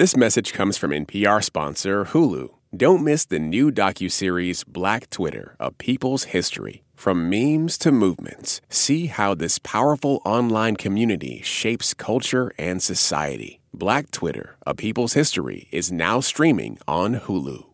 [0.00, 2.48] This message comes from NPR sponsor Hulu.
[2.74, 6.84] Don't miss the new docuseries Black Twitter, A People's History.
[6.94, 13.60] From memes to movements, see how this powerful online community shapes culture and society.
[13.74, 17.66] Black Twitter, A People's History is now streaming on Hulu.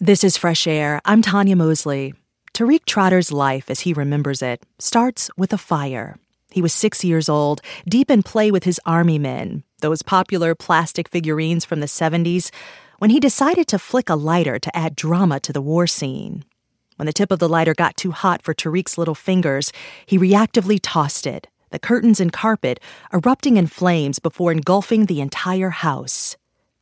[0.00, 1.02] This is Fresh Air.
[1.04, 2.14] I'm Tanya Mosley.
[2.54, 6.16] Tariq Trotter's life, as he remembers it, starts with a fire.
[6.50, 11.08] He was six years old, deep in play with his army men, those popular plastic
[11.08, 12.50] figurines from the 70s,
[12.98, 16.44] when he decided to flick a lighter to add drama to the war scene.
[16.96, 19.72] When the tip of the lighter got too hot for Tariq's little fingers,
[20.04, 22.80] he reactively tossed it, the curtains and carpet
[23.12, 26.36] erupting in flames before engulfing the entire house.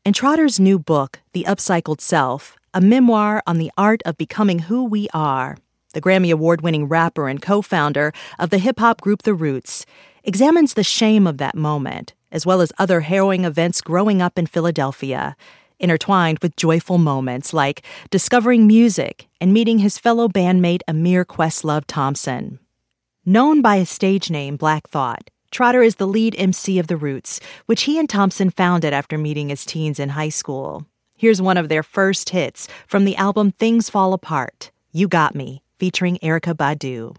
[0.06, 4.84] In Trotter's new book, The Upcycled Self, a memoir on the art of becoming who
[4.84, 5.58] we are,
[5.92, 9.84] the Grammy Award winning rapper and co founder of the hip hop group The Roots,
[10.26, 14.46] examines the shame of that moment, as well as other harrowing events growing up in
[14.46, 15.36] Philadelphia
[15.78, 22.58] intertwined with joyful moments like discovering music and meeting his fellow bandmate Ahmir Questlove Thompson.
[23.24, 27.40] Known by his stage name Black Thought, Trotter is the lead MC of The Roots,
[27.66, 30.86] which he and Thompson founded after meeting as teens in high school.
[31.16, 35.62] Here's one of their first hits from the album Things Fall Apart You Got Me,
[35.78, 37.16] featuring Erykah Badu.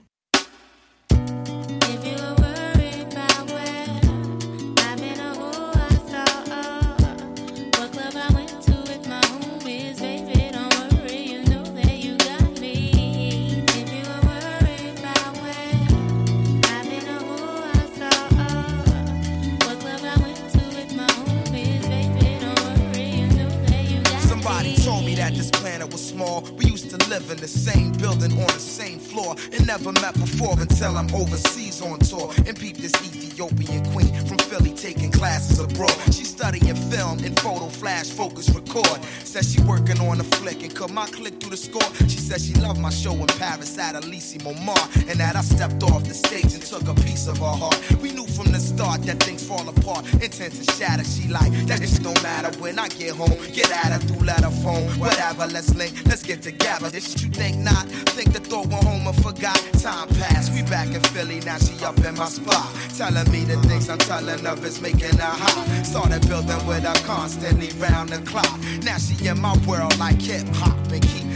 [27.28, 29.36] Live in the same building on the same floor.
[29.52, 32.32] And never met before until I'm overseas on tour.
[32.46, 35.96] And peep this Ethiopian queen from Philly taking classes abroad.
[36.14, 39.04] She studying film and photo flash focus record.
[39.24, 41.90] Says she working on a flick and cut my click through the score.
[42.08, 45.84] She says she loved my show in Paris at Elysee Montmartre and that I stepped
[45.84, 47.78] off the stage and took a piece of her heart.
[48.02, 51.04] We knew from the start that things fall apart, intent to shatter.
[51.04, 53.36] She like that shit don't matter when I get home.
[53.54, 55.48] Get at her through letter phone, whatever.
[55.48, 56.90] Let's link, let's get together.
[56.90, 57.86] This you think not?
[58.16, 59.58] Think the thought went home and forgot.
[59.82, 61.58] Time passed, we back in Philly now.
[61.58, 65.36] She up in my spot, telling me the things I'm telling her is making her
[65.44, 65.86] hot.
[65.86, 68.60] Started building with her constantly round the clock.
[68.84, 71.28] Now she in my world like hip hop and keep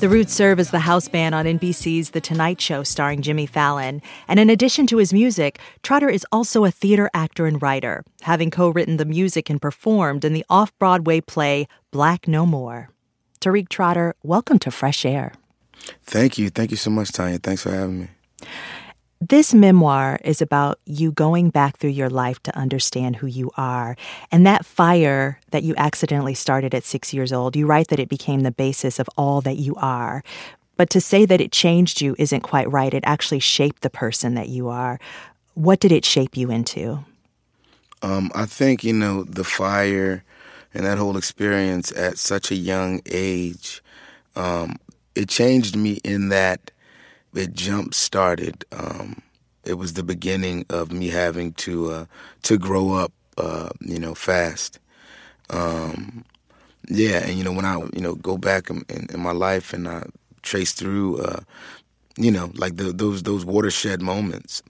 [0.00, 4.02] the Roots serve as the house band on NBC's The Tonight Show starring Jimmy Fallon.
[4.26, 8.50] And in addition to his music, Trotter is also a theater actor and writer, having
[8.50, 12.90] co written the music and performed in the off Broadway play Black No More.
[13.40, 15.32] Tariq Trotter, welcome to Fresh Air.
[16.02, 16.50] Thank you.
[16.50, 17.38] Thank you so much, Tanya.
[17.38, 18.08] Thanks for having me.
[19.20, 23.96] This memoir is about you going back through your life to understand who you are.
[24.30, 28.10] And that fire that you accidentally started at six years old, you write that it
[28.10, 30.22] became the basis of all that you are.
[30.76, 32.92] But to say that it changed you isn't quite right.
[32.92, 35.00] It actually shaped the person that you are.
[35.54, 37.02] What did it shape you into?
[38.02, 40.22] Um, I think, you know, the fire
[40.74, 43.82] and that whole experience at such a young age,
[44.36, 44.76] um,
[45.14, 46.70] it changed me in that
[47.36, 48.64] it jump started.
[48.72, 49.22] Um,
[49.64, 52.04] it was the beginning of me having to uh,
[52.42, 54.78] to grow up, uh, you know, fast.
[55.50, 56.24] Um,
[56.88, 59.72] yeah, and you know when I you know go back in, in, in my life
[59.72, 60.04] and I
[60.42, 61.40] trace through uh,
[62.18, 64.62] you know, like the, those those watershed moments.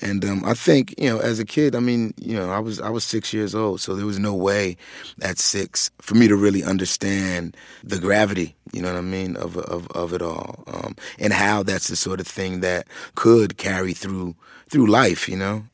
[0.00, 2.80] And um, I think, you know, as a kid, I mean, you know, I was
[2.80, 4.76] I was six years old, so there was no way
[5.20, 9.56] at six for me to really understand the gravity, you know what I mean, of
[9.56, 13.94] of, of it all, um, and how that's the sort of thing that could carry
[13.94, 14.36] through
[14.70, 15.64] through life, you know.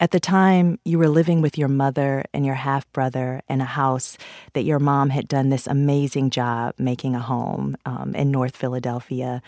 [0.00, 3.66] At the time, you were living with your mother and your half brother in a
[3.66, 4.18] house
[4.52, 9.42] that your mom had done this amazing job making a home um, in North Philadelphia.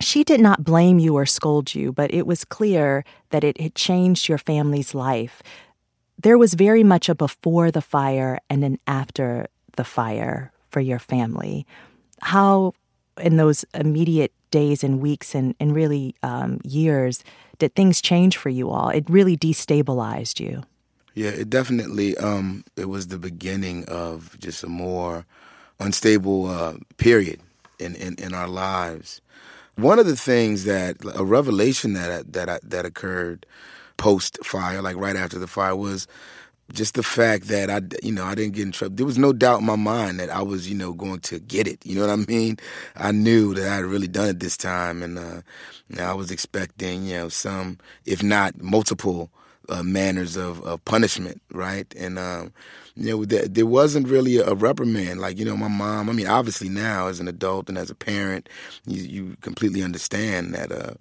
[0.00, 3.74] She did not blame you or scold you, but it was clear that it had
[3.74, 5.42] changed your family's life.
[6.20, 10.98] There was very much a before the fire and an after the fire for your
[10.98, 11.66] family.
[12.22, 12.74] How,
[13.20, 17.24] in those immediate days and weeks and, and really um, years,
[17.58, 18.90] did things change for you all?
[18.90, 20.62] It really destabilized you.
[21.14, 22.16] Yeah, it definitely.
[22.18, 25.26] Um, it was the beginning of just a more
[25.80, 27.40] unstable uh, period
[27.78, 29.20] in, in, in our lives.
[29.78, 33.46] One of the things that a revelation that that that occurred
[33.96, 36.08] post fire, like right after the fire, was
[36.72, 38.96] just the fact that I, you know, I didn't get in trouble.
[38.96, 41.68] There was no doubt in my mind that I was, you know, going to get
[41.68, 41.86] it.
[41.86, 42.58] You know what I mean?
[42.96, 45.42] I knew that I had really done it this time, and uh,
[45.96, 49.30] I was expecting, you know, some, if not multiple
[49.68, 51.92] uh, manners of, of punishment, right?
[51.96, 52.52] And um,
[52.96, 55.20] you know, there, there wasn't really a, reprimand.
[55.20, 56.08] Like you know, my mom.
[56.08, 58.48] I mean, obviously now as an adult and as a parent,
[58.86, 60.72] you, you completely understand that.
[60.72, 60.94] Uh,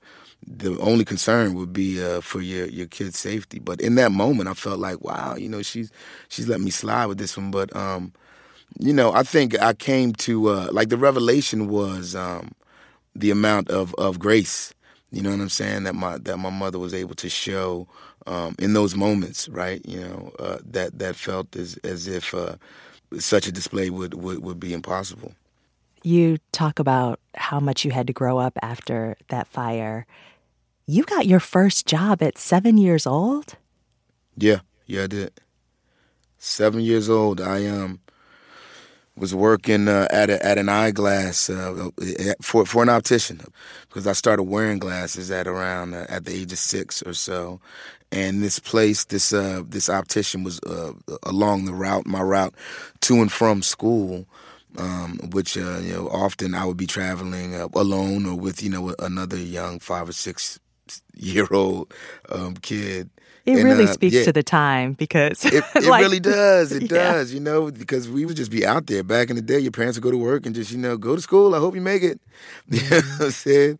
[0.45, 3.59] the only concern would be uh, for your your kid's safety.
[3.59, 5.91] But in that moment, I felt like, wow, you know, she's
[6.29, 7.51] she's let me slide with this one.
[7.51, 8.13] But um,
[8.79, 12.51] you know, I think I came to uh, like the revelation was um,
[13.15, 14.73] the amount of of grace.
[15.11, 15.83] You know what I'm saying?
[15.83, 17.87] That my that my mother was able to show
[18.27, 19.81] um, in those moments, right?
[19.85, 22.55] You know, uh, that that felt as as if uh,
[23.17, 25.33] such a display would, would would be impossible.
[26.03, 30.05] You talk about how much you had to grow up after that fire.
[30.85, 33.55] You got your first job at seven years old?
[34.37, 35.31] Yeah, yeah, I did.
[36.37, 37.41] Seven years old.
[37.41, 37.99] I um
[39.17, 41.89] was working uh, at a, at an eyeglass uh,
[42.41, 43.41] for for an optician
[43.89, 47.59] because I started wearing glasses at around uh, at the age of six or so,
[48.11, 50.93] and this place, this uh, this optician was uh,
[51.23, 52.55] along the route, my route
[53.01, 54.27] to and from school
[54.77, 58.69] um, which uh, you know often I would be traveling uh, alone or with you
[58.69, 60.59] know another young five or six
[61.15, 61.93] year old
[62.29, 63.09] um, kid.
[63.45, 66.73] It and, really uh, speaks yeah, to the time because it, it like, really does.
[66.73, 67.13] It yeah.
[67.13, 69.57] does, you know, because we would just be out there back in the day.
[69.57, 71.55] Your parents would go to work and just, you know, go to school.
[71.55, 72.19] I hope you make it.
[72.67, 73.79] You know what I'm saying?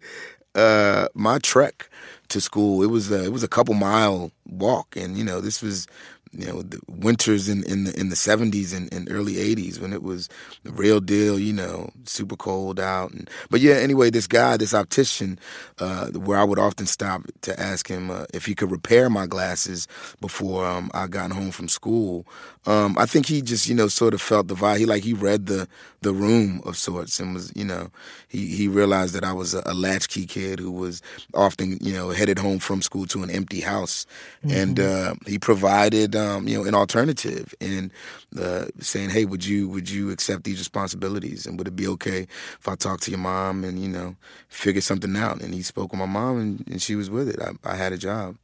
[0.56, 1.90] Uh, my trek
[2.30, 5.62] to school, it was a, it was a couple mile walk, and you know, this
[5.62, 5.88] was
[6.32, 9.94] you know the winters in in the in the 70s and, and early 80s when
[9.94, 10.30] it was
[10.64, 14.74] the real deal you know super cold out and but yeah anyway this guy this
[14.74, 15.40] optician
[15.80, 19.28] uh, where I would often stop to ask him uh, if he could repair my
[19.28, 19.88] glasses
[20.22, 22.26] before um, I got home from school
[22.68, 25.14] um, I think he just you know sort of felt the vibe he like he
[25.14, 25.68] read the
[26.02, 27.90] the room of sorts and was you know
[28.28, 31.02] he he realized that I was a, a latchkey kid who was
[31.34, 34.06] often you know headed home from school to an empty house
[34.46, 34.56] mm-hmm.
[34.56, 37.92] and uh, he provided um, you know, an alternative and
[38.40, 41.46] uh, saying, "Hey, would you would you accept these responsibilities?
[41.46, 42.28] And would it be okay
[42.60, 44.16] if I talk to your mom and you know
[44.50, 47.40] figure something out?" And he spoke with my mom, and, and she was with it.
[47.42, 48.38] I, I, had a job.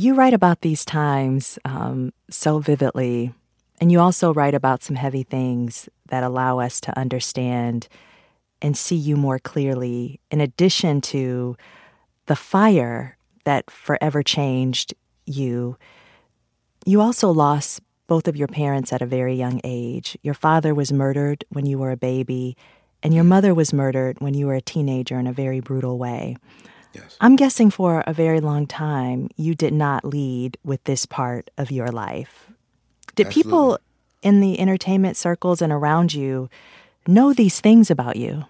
[0.00, 3.34] You write about these times um, so vividly,
[3.82, 7.86] and you also write about some heavy things that allow us to understand
[8.62, 10.18] and see you more clearly.
[10.30, 11.54] In addition to
[12.24, 14.94] the fire that forever changed
[15.26, 15.76] you
[16.86, 20.16] you also lost both of your parents at a very young age.
[20.22, 22.56] Your father was murdered when you were a baby,
[23.02, 26.38] and your mother was murdered when you were a teenager in a very brutal way.
[26.92, 27.16] Yes.
[27.20, 31.70] I'm guessing for a very long time you did not lead with this part of
[31.70, 32.50] your life.
[33.14, 33.50] Did Absolutely.
[33.50, 33.78] people
[34.22, 36.48] in the entertainment circles and around you
[37.06, 38.44] know these things about you?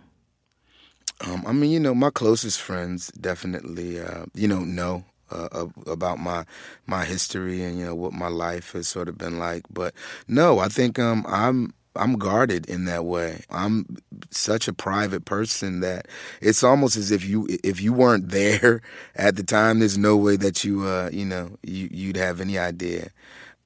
[1.26, 6.18] Um, I mean, you know, my closest friends definitely, uh, you know, know uh, about
[6.18, 6.44] my
[6.86, 9.64] my history and you know what my life has sort of been like.
[9.70, 9.94] But
[10.26, 13.42] no, I think um, I'm I'm guarded in that way.
[13.50, 13.96] I'm
[14.30, 16.06] such a private person that
[16.40, 18.82] it's almost as if you if you weren't there
[19.16, 22.58] at the time, there's no way that you uh, you know you, you'd have any
[22.58, 23.10] idea.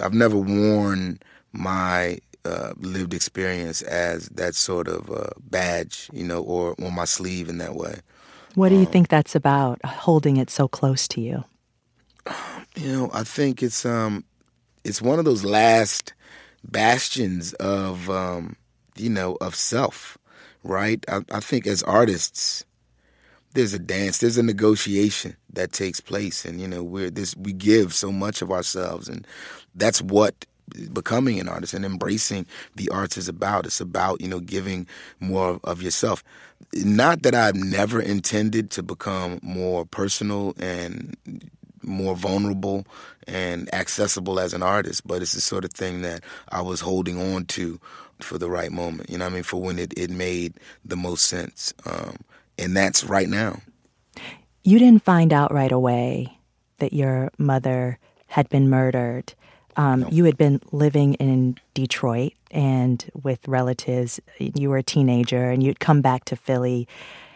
[0.00, 1.20] I've never worn
[1.52, 7.04] my uh, lived experience as that sort of uh, badge, you know, or on my
[7.04, 8.00] sleeve in that way.
[8.54, 11.44] What do you um, think that's about, holding it so close to you?
[12.76, 14.24] You know, I think it's um,
[14.82, 16.12] it's one of those last
[16.64, 18.56] bastions of um,
[18.96, 20.18] you know, of self,
[20.62, 21.04] right?
[21.08, 22.64] I, I think as artists,
[23.54, 27.52] there's a dance, there's a negotiation that takes place, and you know, we're this we
[27.52, 29.26] give so much of ourselves, and
[29.74, 30.46] that's what
[30.92, 33.66] becoming an artist and embracing the arts is about.
[33.66, 34.86] It's about you know giving
[35.20, 36.24] more of yourself.
[36.74, 41.16] Not that I've never intended to become more personal and
[41.86, 42.86] more vulnerable
[43.26, 47.34] and accessible as an artist, but it's the sort of thing that I was holding
[47.34, 47.80] on to
[48.20, 49.10] for the right moment.
[49.10, 49.42] You know I mean?
[49.42, 51.72] For when it, it made the most sense.
[51.86, 52.16] Um,
[52.58, 53.60] and that's right now.
[54.62, 56.38] You didn't find out right away
[56.78, 57.98] that your mother
[58.28, 59.34] had been murdered.
[59.76, 60.08] Um, no.
[60.10, 64.20] You had been living in Detroit and with relatives.
[64.38, 66.88] You were a teenager and you'd come back to Philly.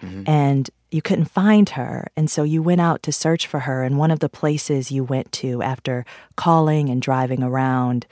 [0.02, 0.23] Mm-hmm.
[0.26, 2.09] And you couldn't find her.
[2.17, 3.83] And so you went out to search for her.
[3.83, 6.05] And one of the places you went to after
[6.37, 8.07] calling and driving around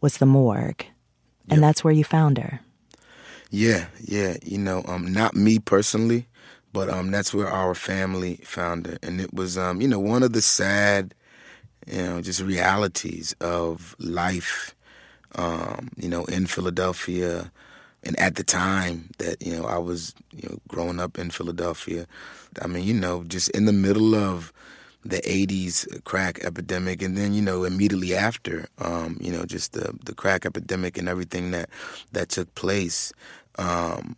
[0.00, 0.84] was the morgue.
[1.48, 1.60] And yep.
[1.60, 2.60] that's where you found her.
[3.50, 4.36] Yeah, yeah.
[4.42, 6.26] You know, um, not me personally,
[6.72, 8.98] but um, that's where our family found her.
[9.02, 11.14] And it was, um, you know, one of the sad,
[11.86, 14.74] you know, just realities of life,
[15.34, 17.52] um, you know, in Philadelphia
[18.04, 22.06] and at the time that you know I was you know growing up in Philadelphia,
[22.60, 24.52] I mean you know just in the middle of
[25.04, 29.92] the 80s crack epidemic and then you know immediately after um, you know just the
[30.04, 31.68] the crack epidemic and everything that
[32.12, 33.12] that took place
[33.58, 34.16] um,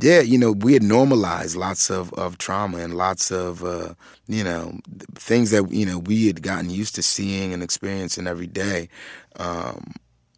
[0.00, 3.92] yeah you know we had normalized lots of, of trauma and lots of uh,
[4.28, 4.78] you know
[5.14, 8.88] things that you know we had gotten used to seeing and experiencing every day
[9.36, 9.92] um,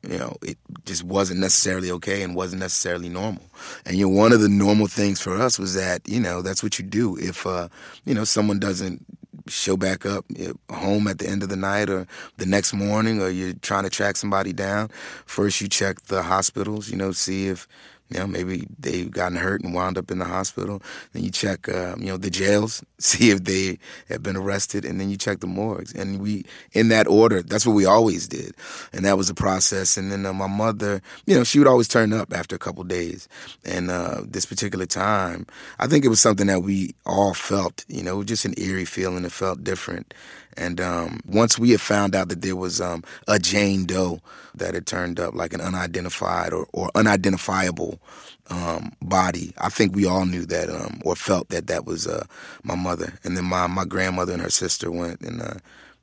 [0.09, 3.45] you know, it just wasn't necessarily okay and wasn't necessarily normal.
[3.85, 6.63] And you know, one of the normal things for us was that you know that's
[6.63, 7.69] what you do if uh,
[8.05, 9.05] you know someone doesn't
[9.47, 10.25] show back up
[10.71, 12.07] home at the end of the night or
[12.39, 14.89] the next morning, or you're trying to track somebody down.
[15.27, 17.69] First, you check the hospitals, you know, see if
[18.11, 20.83] you know, maybe they've gotten hurt and wound up in the hospital.
[21.13, 25.01] Then you check, uh, you know, the jails, see if they have been arrested, and
[25.01, 25.93] then you check the morgues.
[25.93, 28.55] And we, in that order, that's what we always did,
[28.93, 29.97] and that was the process.
[29.97, 32.85] And then uh, my mother, you know, she would always turn up after a couple
[32.85, 33.29] days.
[33.65, 35.47] And uh, this particular time,
[35.79, 39.25] I think it was something that we all felt, you know, just an eerie feeling.
[39.25, 40.15] It felt different.
[40.57, 44.21] And um, once we had found out that there was um, a Jane Doe
[44.55, 48.01] that had turned up, like an unidentified or, or unidentifiable
[48.49, 52.25] um, body, I think we all knew that um, or felt that that was uh,
[52.63, 53.15] my mother.
[53.25, 55.55] And then my, my grandmother and her sister went and, uh,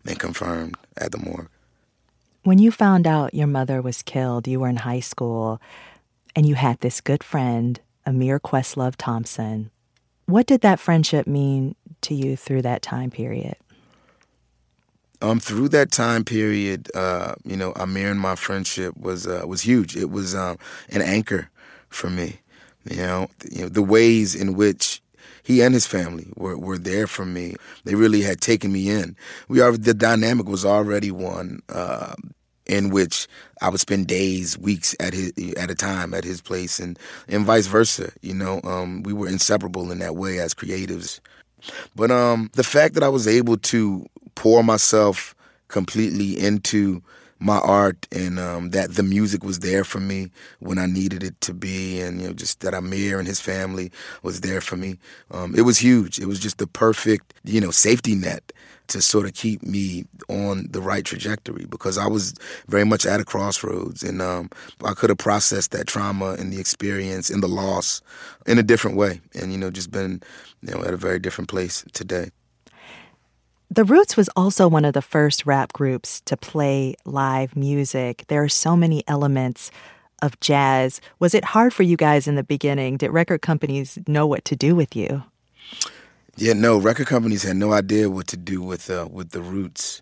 [0.05, 1.49] and confirmed at the morgue.
[2.43, 5.61] When you found out your mother was killed, you were in high school
[6.35, 9.69] and you had this good friend, Ahmir Questlove Thompson.
[10.27, 13.55] What did that friendship mean to you through that time period?
[15.21, 19.61] Um, through that time period, uh, you know, Ahmir and my friendship was uh, was
[19.61, 19.95] huge.
[19.95, 20.57] It was um,
[20.89, 21.49] an anchor
[21.89, 22.39] for me.
[22.89, 25.01] You know, you know the ways in which
[25.43, 27.55] he and his family were, were there for me.
[27.83, 29.15] They really had taken me in.
[29.47, 32.13] We are the dynamic was already one uh,
[32.65, 33.27] in which
[33.61, 37.45] I would spend days, weeks at his at a time at his place, and and
[37.45, 38.11] vice versa.
[38.21, 41.19] You know, um, we were inseparable in that way as creatives.
[41.95, 44.05] But um, the fact that I was able to
[44.35, 45.35] pour myself
[45.67, 47.01] completely into
[47.39, 51.39] my art and um, that the music was there for me when I needed it
[51.41, 53.91] to be, and you know, just that Ahmir and his family
[54.23, 54.97] was there for me.
[55.31, 56.19] Um, it was huge.
[56.19, 58.51] It was just the perfect, you know, safety net
[58.87, 62.33] to sort of keep me on the right trajectory because I was
[62.67, 64.49] very much at a crossroads, and um,
[64.83, 68.01] I could have processed that trauma and the experience and the loss
[68.45, 70.21] in a different way, and you know, just been
[70.61, 72.29] you know at a very different place today.
[73.69, 78.23] The Roots was also one of the first rap groups to play live music.
[78.27, 79.71] There are so many elements
[80.21, 81.01] of jazz.
[81.19, 82.97] Was it hard for you guys in the beginning?
[82.97, 85.23] Did record companies know what to do with you?
[86.37, 90.01] Yeah, no, record companies had no idea what to do with uh, with the Roots.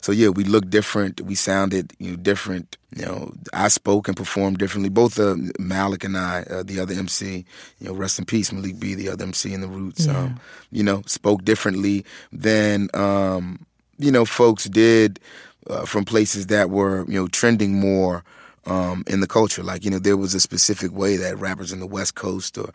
[0.00, 1.20] So yeah, we looked different.
[1.20, 2.76] We sounded you know different.
[2.94, 4.88] You know, I spoke and performed differently.
[4.88, 7.44] Both uh, Malik and I, uh, the other MC,
[7.80, 10.06] you know, rest in peace, Malik B, the other MC in the Roots.
[10.06, 10.16] Yeah.
[10.16, 10.40] Um,
[10.70, 13.66] you know, spoke differently than um,
[13.98, 15.20] you know folks did
[15.68, 18.24] uh, from places that were you know trending more.
[18.66, 19.62] Um, in the culture.
[19.62, 22.70] Like, you know, there was a specific way that rappers in the West Coast or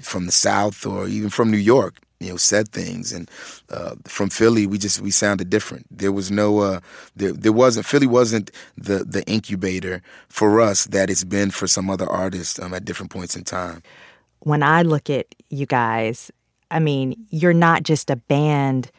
[0.00, 3.12] from the South or even from New York, you know said things.
[3.12, 3.30] And
[3.70, 5.86] uh, from Philly we just we sounded different.
[5.90, 6.80] There was no uh,
[7.16, 11.90] there, there wasn't Philly wasn't the the incubator for us that it's been for some
[11.90, 13.82] other artists um, at different points in time.
[14.40, 16.30] When I look at you guys
[16.70, 18.90] I mean you're not just a band.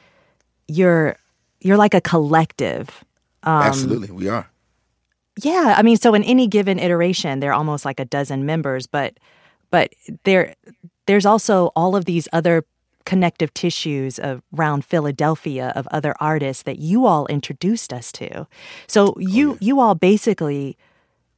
[0.68, 1.18] You're
[1.60, 3.04] you're like a collective.
[3.44, 4.12] Um, absolutely.
[4.12, 4.50] We are.
[5.42, 5.76] Yeah.
[5.78, 9.18] I mean so in any given iteration there are almost like a dozen members but
[9.72, 9.94] but
[10.24, 10.56] there
[11.08, 12.66] there's also all of these other
[13.06, 18.48] connective tissues around Philadelphia of other artists that you all introduced us to.
[18.88, 19.58] So oh, you oh, yeah.
[19.62, 20.78] you all basically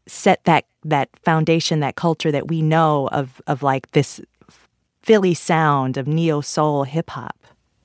[0.07, 4.21] set that that foundation, that culture that we know of of like this
[5.01, 7.38] Philly sound of neo soul hip hop.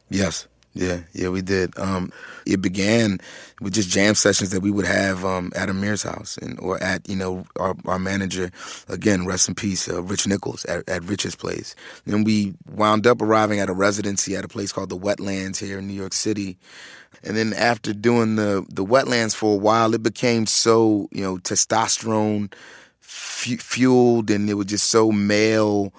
[0.09, 0.47] Yes.
[0.75, 1.79] Yeah, yeah, we did.
[1.79, 2.11] Um,
[2.47, 3.19] it began
[3.61, 7.07] with just jam sessions that we would have um, at Ahmir's house, and or at
[7.07, 8.51] you know our, our manager,
[8.89, 11.75] again, rest in peace, uh, Rich Nichols at, at Rich's place.
[12.07, 15.79] Then we wound up arriving at a residency at a place called the Wetlands here
[15.79, 16.57] in New York City,
[17.23, 21.37] and then after doing the the Wetlands for a while, it became so you know
[21.37, 22.51] testosterone
[23.03, 25.93] f- fueled, and it was just so male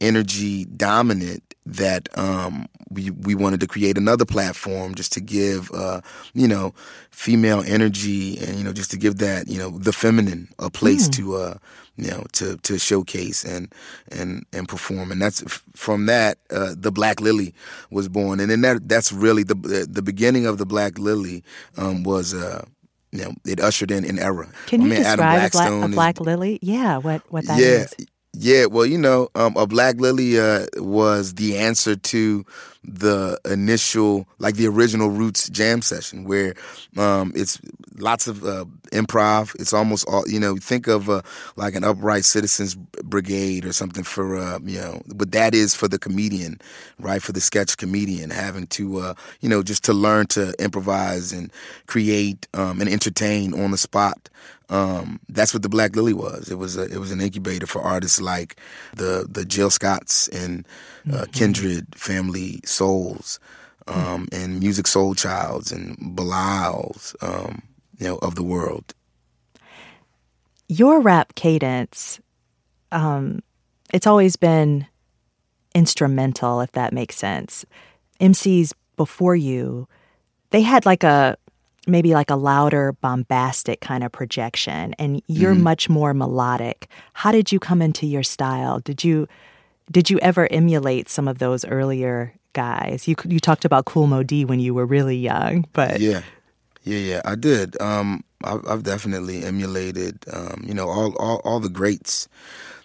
[0.00, 1.42] energy dominant
[1.76, 6.00] that um, we we wanted to create another platform just to give uh,
[6.34, 6.74] you know
[7.10, 11.08] female energy and you know just to give that you know the feminine a place
[11.08, 11.12] mm.
[11.12, 11.54] to uh,
[11.96, 13.72] you know to to showcase and
[14.10, 15.42] and and perform and that's
[15.74, 17.54] from that uh, the Black Lily
[17.90, 21.42] was born and then that that's really the the beginning of the Black Lily
[21.76, 22.64] um, was uh,
[23.12, 24.48] you know, it ushered in an era.
[24.66, 26.58] Can you describe a black, a black, lily?
[26.62, 27.94] Yeah, what what that yeah, is.
[28.32, 32.46] Yeah, well, you know, um, a Black Lily uh, was the answer to
[32.84, 36.54] the initial, like the original Roots jam session, where
[36.96, 37.60] um, it's
[37.98, 39.54] lots of uh, improv.
[39.60, 41.22] It's almost all, you know, think of uh,
[41.56, 45.88] like an Upright Citizens Brigade or something for, uh, you know, but that is for
[45.88, 46.60] the comedian,
[47.00, 47.20] right?
[47.20, 51.50] For the sketch comedian, having to, uh, you know, just to learn to improvise and
[51.86, 54.28] create um, and entertain on the spot
[54.70, 56.50] um, that's what the Black Lily was.
[56.50, 58.56] It was a, it was an incubator for artists like
[58.94, 60.66] the the Jill Scotts and
[61.08, 61.32] uh, mm-hmm.
[61.32, 63.40] Kindred Family Souls,
[63.88, 64.42] um, mm-hmm.
[64.42, 67.62] and Musiq Soulchilds and Bilal's, um,
[67.98, 68.94] you know, of the world.
[70.68, 72.20] Your rap cadence,
[72.92, 73.40] um,
[73.92, 74.86] it's always been
[75.74, 77.64] instrumental, if that makes sense.
[78.20, 79.88] MCs before you,
[80.50, 81.36] they had like a
[81.86, 85.62] maybe like a louder, bombastic kind of projection, and you're mm-hmm.
[85.62, 86.88] much more melodic.
[87.14, 88.80] How did you come into your style?
[88.80, 89.26] Did you
[89.90, 93.08] did you ever emulate some of those earlier guys?
[93.08, 96.22] You you talked about Kool Moe Dee when you were really young, but yeah,
[96.84, 97.80] yeah, yeah, I did.
[97.80, 102.28] Um, I've, I've definitely emulated, um, you know, all, all all the greats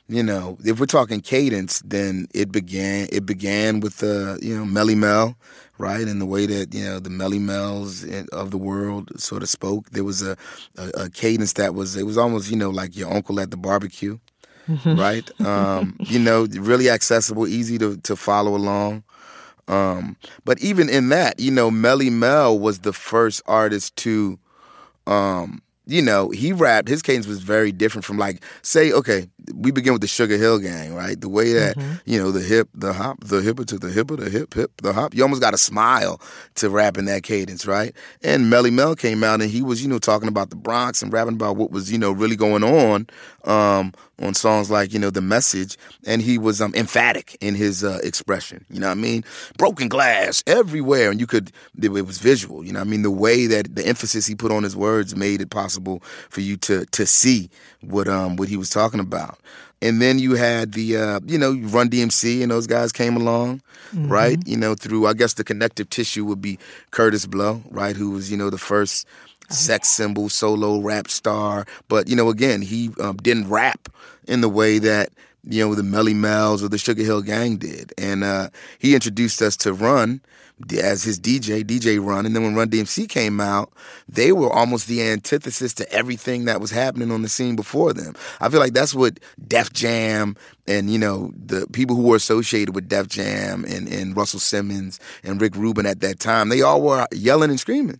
[0.07, 4.55] you know, if we're talking cadence, then it began it began with the uh, you
[4.55, 5.35] know Melle Mel,
[5.77, 6.07] right?
[6.07, 9.89] And the way that you know the Melle Mels of the world sort of spoke.
[9.91, 10.37] There was a,
[10.77, 13.57] a, a cadence that was it was almost you know like your uncle at the
[13.57, 14.17] barbecue,
[14.85, 15.29] right?
[15.41, 19.03] Um, you know, really accessible, easy to to follow along.
[19.67, 24.37] Um, but even in that, you know, Melly Mel was the first artist to
[25.07, 29.71] um, you know, he rapped, his cadence was very different from like, say, okay, we
[29.71, 31.19] begin with the Sugar Hill Gang, right?
[31.19, 31.95] The way that, mm-hmm.
[32.05, 34.93] you know, the hip, the hop, the hipper to the hipper, the hip, hip, the
[34.93, 35.13] hop.
[35.13, 36.21] You almost got a smile
[36.55, 37.93] to rap in that cadence, right?
[38.23, 41.11] And Melle Mel came out and he was, you know, talking about the Bronx and
[41.11, 43.07] rapping about what was, you know, really going on
[43.43, 45.77] um, on songs like, you know, The Message.
[46.05, 49.25] And he was um, emphatic in his uh, expression, you know what I mean?
[49.57, 51.11] Broken glass everywhere.
[51.11, 53.01] And you could, it was visual, you know I mean?
[53.01, 56.57] The way that the emphasis he put on his words made it possible for you
[56.57, 57.49] to to see
[57.87, 59.39] what um what he was talking about.
[59.81, 63.61] And then you had the, uh, you know, Run DMC and those guys came along,
[63.93, 64.07] mm-hmm.
[64.07, 64.37] right?
[64.47, 66.57] You know, through, I guess the connective tissue would be
[66.91, 67.95] Kurtis Blow, right?
[67.95, 69.05] Who was, you know, the first
[69.49, 71.65] sex symbol solo rap star.
[71.87, 73.89] But, you know, again, he um, didn't rap
[74.27, 75.09] in the way that,
[75.43, 77.93] you know, the Melle Mels or the Sugar Hill Gang did.
[77.97, 80.21] And uh, he introduced us to Run
[80.81, 82.25] as his DJ, DJ Run.
[82.25, 83.71] And then when Run DMC came out,
[84.07, 88.15] they were almost the antithesis to everything that was happening on the scene before them.
[88.39, 90.35] I feel like that's what Def Jam
[90.67, 94.99] and, you know, the people who were associated with Def Jam and, and Russell Simmons
[95.23, 97.99] and Rick Rubin at that time, they all were yelling and screaming.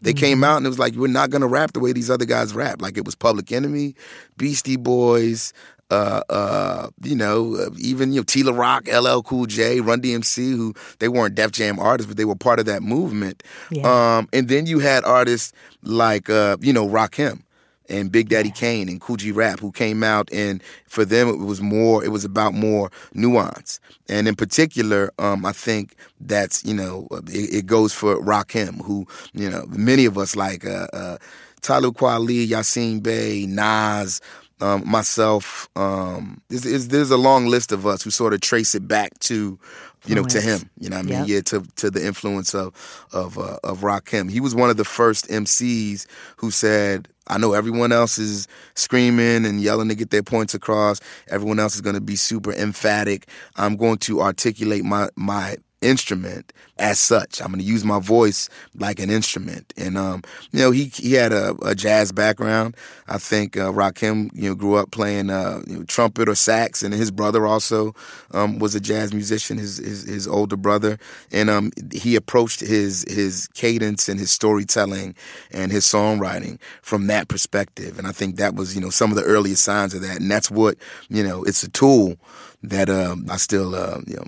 [0.00, 0.18] They mm-hmm.
[0.18, 2.26] came out and it was like, we're not going to rap the way these other
[2.26, 2.82] guys rap.
[2.82, 3.94] Like it was Public Enemy,
[4.36, 5.52] Beastie Boys,
[5.94, 10.02] uh, uh, you know, uh, even you know, T La Rock, LL Cool J, Run
[10.02, 13.42] DMC, who they weren't Def Jam artists, but they were part of that movement.
[13.70, 13.86] Yeah.
[14.18, 15.52] Um, and then you had artists
[15.82, 17.42] like, uh, you know, Rakim
[17.88, 21.60] and Big Daddy Kane and G Rap, who came out, and for them it was
[21.60, 23.78] more, it was about more nuance.
[24.08, 29.06] And in particular, um, I think that's you know, it, it, goes for Rakim, who
[29.32, 31.18] you know, many of us like uh, uh,
[31.60, 34.20] Talib Kweli, Yasin Bey, Nas
[34.64, 35.68] um, myself.
[35.76, 39.58] Um, there's, there's, a long list of us who sort of trace it back to,
[40.06, 40.70] you know, to him.
[40.78, 41.28] You know, I mean, yep.
[41.28, 42.72] yeah, to to the influence of
[43.12, 44.30] of uh, of Rakim.
[44.30, 46.06] He was one of the first MCs
[46.38, 50.98] who said, "I know everyone else is screaming and yelling to get their points across.
[51.28, 53.28] Everyone else is going to be super emphatic.
[53.56, 57.40] I'm going to articulate my my instrument as such.
[57.40, 59.72] I'm going to use my voice like an instrument.
[59.76, 62.76] And um, you know, he he had a, a jazz background.
[63.06, 66.82] I think uh, Rakim, you know, grew up playing uh, you know, trumpet or sax,
[66.82, 67.94] and his brother also
[68.32, 69.58] um, was a jazz musician.
[69.58, 70.98] His his, his older brother,
[71.30, 75.14] and um, he approached his his cadence and his storytelling
[75.52, 77.98] and his songwriting from that perspective.
[77.98, 80.20] And I think that was you know some of the earliest signs of that.
[80.20, 80.76] And that's what
[81.08, 82.16] you know, it's a tool
[82.62, 84.26] that um, I still uh, you know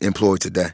[0.00, 0.70] employ today.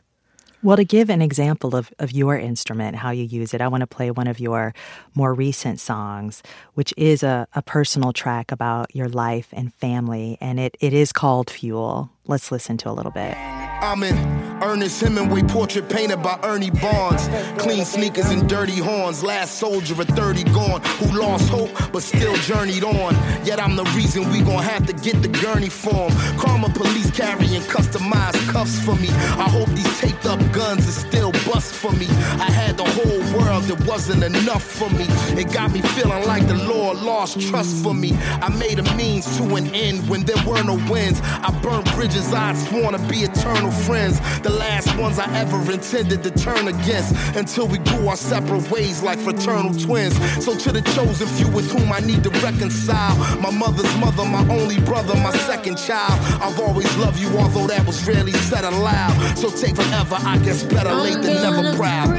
[0.62, 3.81] Well, to give an example of, of your instrument, how you use it, I want
[3.81, 4.75] to play one of your
[5.14, 6.42] more recent songs,
[6.75, 11.12] which is a, a personal track about your life and family, and it, it is
[11.12, 12.11] called Fuel.
[12.27, 13.60] Let's listen to a little bit.
[13.83, 17.29] I'm in Ernest Hemingway portrait painted by Ernie Barnes.
[17.59, 19.23] Clean sneakers and dirty horns.
[19.23, 23.14] Last soldier of 30 gone who lost hope but still journeyed on.
[23.45, 26.12] Yet I'm the reason we gon' have to get the gurney form.
[26.38, 29.09] Karma police carrying customized cuffs for me.
[29.09, 32.07] I hope these taped up guns are still bust for me.
[32.38, 35.07] I had the whole world, it wasn't enough for me.
[35.40, 38.12] It got me feeling like the Lord lost trust for me.
[38.43, 41.21] I made a means to an end when there were no wins.
[41.23, 44.18] I burned bridges I'd sworn to be eternal friends.
[44.40, 49.02] The last ones I ever intended to turn against until we grew our separate ways
[49.02, 50.14] like fraternal twins.
[50.44, 54.46] So to the chosen few with whom I need to reconcile, my mother's mother, my
[54.48, 56.18] only brother, my second child.
[56.42, 59.14] I've always loved you, although that was rarely said aloud.
[59.37, 62.18] So take forever, I guess better late than never proud.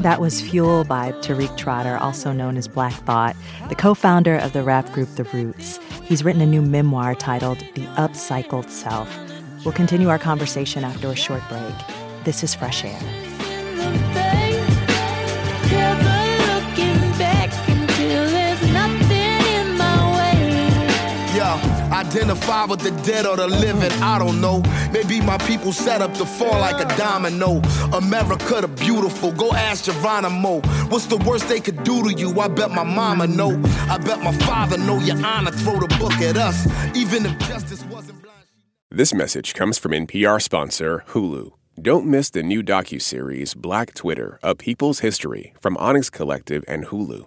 [0.00, 3.36] That was Fuel by Tariq Trotter, also known as Black Thought,
[3.68, 5.78] the co founder of the rap group The Roots.
[6.10, 9.08] He's written a new memoir titled The Upcycled Self.
[9.64, 11.72] We'll continue our conversation after a short break.
[12.24, 14.19] This is Fresh Air.
[22.00, 24.62] Identify with the dead or the living, I don't know.
[24.90, 27.60] Maybe my people set up to fall like a domino.
[27.92, 30.60] America the beautiful, go ask Geronimo.
[30.88, 32.40] What's the worst they could do to you?
[32.40, 33.50] I bet my mama know.
[33.90, 35.50] I bet my father know your honor.
[35.50, 38.46] Throw the book at us, even if justice wasn't blind.
[38.90, 41.52] This message comes from NPR sponsor Hulu.
[41.80, 47.26] Don't miss the new docu-series Black Twitter: A People's History from Onyx Collective and Hulu.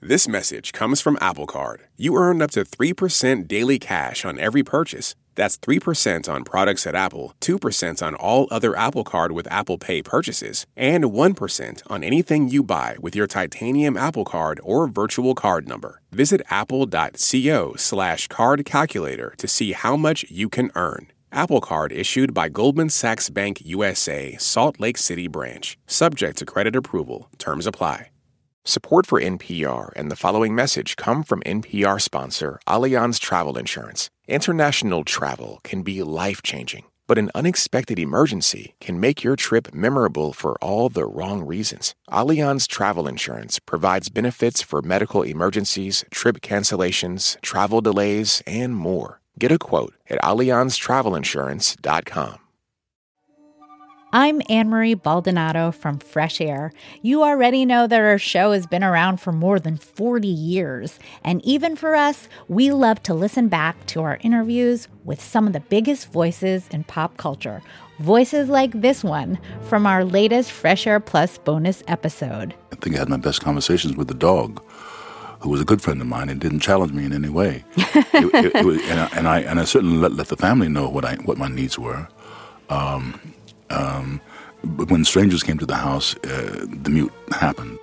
[0.00, 1.88] This message comes from Apple Card.
[1.96, 5.16] You earn up to 3% daily cash on every purchase.
[5.34, 10.02] That's 3% on products at Apple, 2% on all other Apple Card with Apple Pay
[10.02, 15.68] purchases, and 1% on anything you buy with your titanium Apple Card or virtual card
[15.68, 16.00] number.
[16.12, 21.10] Visit apple.co slash card calculator to see how much you can earn.
[21.32, 25.76] Apple Card issued by Goldman Sachs Bank USA, Salt Lake City branch.
[25.88, 27.28] Subject to credit approval.
[27.38, 28.10] Terms apply.
[28.68, 34.10] Support for NPR and the following message come from NPR sponsor Allianz Travel Insurance.
[34.26, 40.34] International travel can be life changing, but an unexpected emergency can make your trip memorable
[40.34, 41.94] for all the wrong reasons.
[42.10, 49.22] Allianz Travel Insurance provides benefits for medical emergencies, trip cancellations, travel delays, and more.
[49.38, 52.38] Get a quote at AllianzTravelInsurance.com.
[54.10, 56.72] I'm Ann Marie Baldonado from Fresh Air.
[57.02, 60.98] You already know that our show has been around for more than 40 years.
[61.24, 65.52] And even for us, we love to listen back to our interviews with some of
[65.52, 67.60] the biggest voices in pop culture.
[67.98, 72.54] Voices like this one from our latest Fresh Air Plus bonus episode.
[72.72, 74.64] I think I had my best conversations with the dog
[75.40, 77.62] who was a good friend of mine and didn't challenge me in any way.
[77.76, 80.70] it, it, it was, and, I, and, I, and I certainly let, let the family
[80.70, 82.08] know what I what my needs were.
[82.70, 83.20] Um,
[83.70, 84.20] um,
[84.64, 87.78] but when strangers came to the house, uh, the mute happened.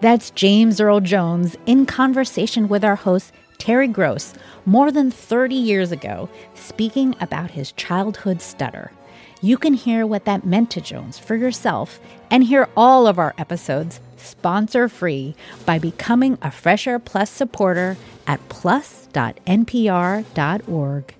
[0.00, 4.32] That's James Earl Jones in conversation with our host, Terry Gross,
[4.64, 8.92] more than 30 years ago, speaking about his childhood stutter.
[9.40, 13.34] You can hear what that meant to Jones for yourself and hear all of our
[13.38, 15.34] episodes sponsor free
[15.64, 21.14] by becoming a Fresh Air Plus supporter at plus.npr.org.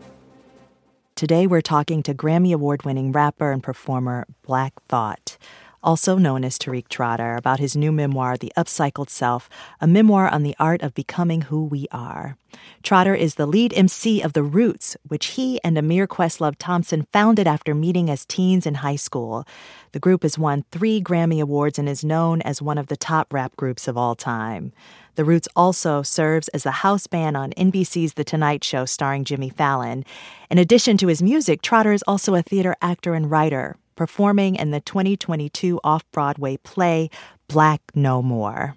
[1.19, 5.37] Today we're talking to Grammy Award winning rapper and performer Black Thought,
[5.83, 9.51] also known as Tariq Trotter, about his new memoir, The Upcycled Self,
[9.81, 12.37] a memoir on the art of becoming who we are.
[12.85, 17.49] Trotter is the lead MC of The Roots, which he and Ahmir Questlove Thompson founded
[17.49, 19.45] after meeting as teens in high school.
[19.91, 23.35] The group has won three Grammy Awards and is known as one of the top
[23.35, 24.73] rap groups of all time.
[25.19, 29.49] The Roots also serves as the house band on NBC's The Tonight Show starring Jimmy
[29.49, 30.05] Fallon.
[30.49, 34.71] In addition to his music, Trotter is also a theater actor and writer, performing in
[34.71, 37.11] the 2022 off Broadway play
[37.49, 38.77] Black No More.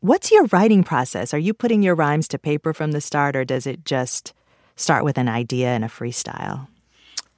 [0.00, 1.32] What's your writing process?
[1.32, 4.32] Are you putting your rhymes to paper from the start, or does it just
[4.74, 6.66] start with an idea and a freestyle?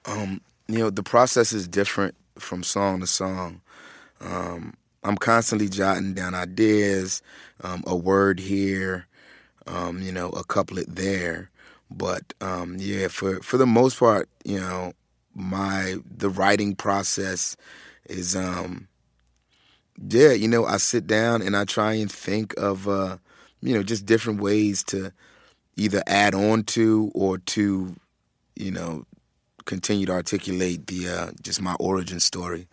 [0.06, 3.60] Um, you know, the process is different from song to song.
[4.22, 4.72] Um,
[5.06, 7.22] I'm constantly jotting down ideas,
[7.62, 9.06] um, a word here,
[9.66, 11.50] um, you know, a couplet there.
[11.90, 14.92] But um, yeah, for for the most part, you know,
[15.34, 17.56] my the writing process
[18.08, 18.88] is um
[20.08, 23.18] yeah, you know, I sit down and I try and think of uh,
[23.62, 25.12] you know, just different ways to
[25.76, 27.94] either add on to or to,
[28.56, 29.04] you know,
[29.66, 32.66] continue to articulate the uh, just my origin story.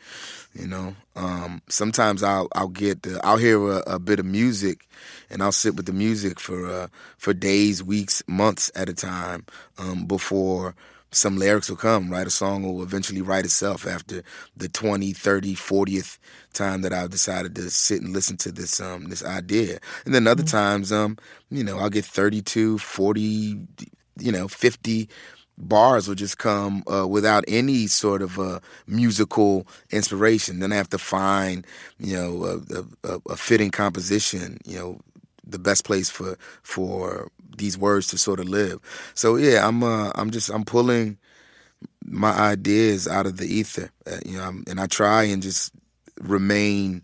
[0.53, 4.87] You know, um, sometimes I'll I'll get uh, I'll hear a, a, bit of music,
[5.29, 9.45] and I'll sit with the music for uh, for days, weeks, months at a time
[9.77, 10.75] um, before
[11.15, 12.25] some lyrics will come, right?
[12.25, 14.23] A song will eventually write itself after
[14.57, 16.17] the 20, 30, 40th
[16.53, 19.79] time that I've decided to sit and listen to this um this idea.
[20.05, 20.57] And then other mm-hmm.
[20.57, 21.17] times um
[21.49, 23.21] you know, I'll get 32, 40,
[24.19, 25.09] you know, 50
[25.57, 30.59] bars will just come uh, without any sort of uh, musical inspiration.
[30.59, 31.65] Then I have to find,
[31.99, 34.99] you know, a, a, a fitting composition, you know,
[35.45, 38.79] the best place for for these words to sort of live.
[39.13, 41.17] So yeah, I'm uh, I'm just I'm pulling
[42.05, 45.71] my ideas out of the ether, uh, you know, I'm, and I try and just
[46.21, 47.03] remain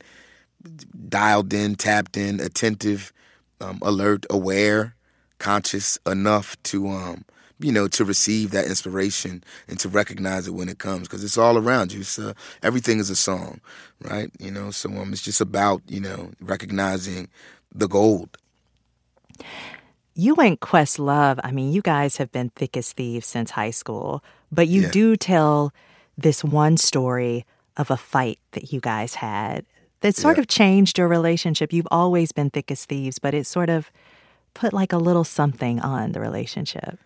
[1.07, 3.13] dialed in, tapped in, attentive,
[3.61, 4.95] um, alert, aware,
[5.37, 7.25] conscious enough to um,
[7.59, 11.37] you know to receive that inspiration and to recognize it when it comes because it's
[11.37, 12.03] all around you.
[12.03, 13.61] So everything is a song,
[14.01, 14.31] right?
[14.39, 17.27] You know, so um, it's just about you know recognizing
[17.73, 18.37] the gold
[20.19, 24.21] you and Questlove, I mean, you guys have been thick as thieves since high school,
[24.51, 24.91] but you yeah.
[24.91, 25.73] do tell
[26.17, 27.45] this one story
[27.77, 29.65] of a fight that you guys had
[30.01, 30.41] that sort yeah.
[30.41, 31.71] of changed your relationship.
[31.71, 33.89] You've always been thick as thieves, but it sort of
[34.53, 36.99] put like a little something on the relationship.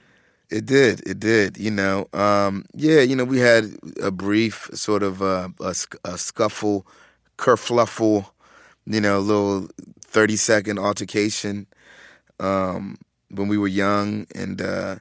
[0.53, 1.01] It did.
[1.07, 1.57] It did.
[1.57, 3.01] You know, um, yeah.
[3.01, 6.85] You know, we had a brief sort of uh, a, a scuffle,
[7.37, 8.27] kerfluffle.
[8.85, 9.67] You know, a little
[10.01, 11.65] thirty second altercation
[12.39, 12.97] um,
[13.31, 14.97] when we were young, and uh,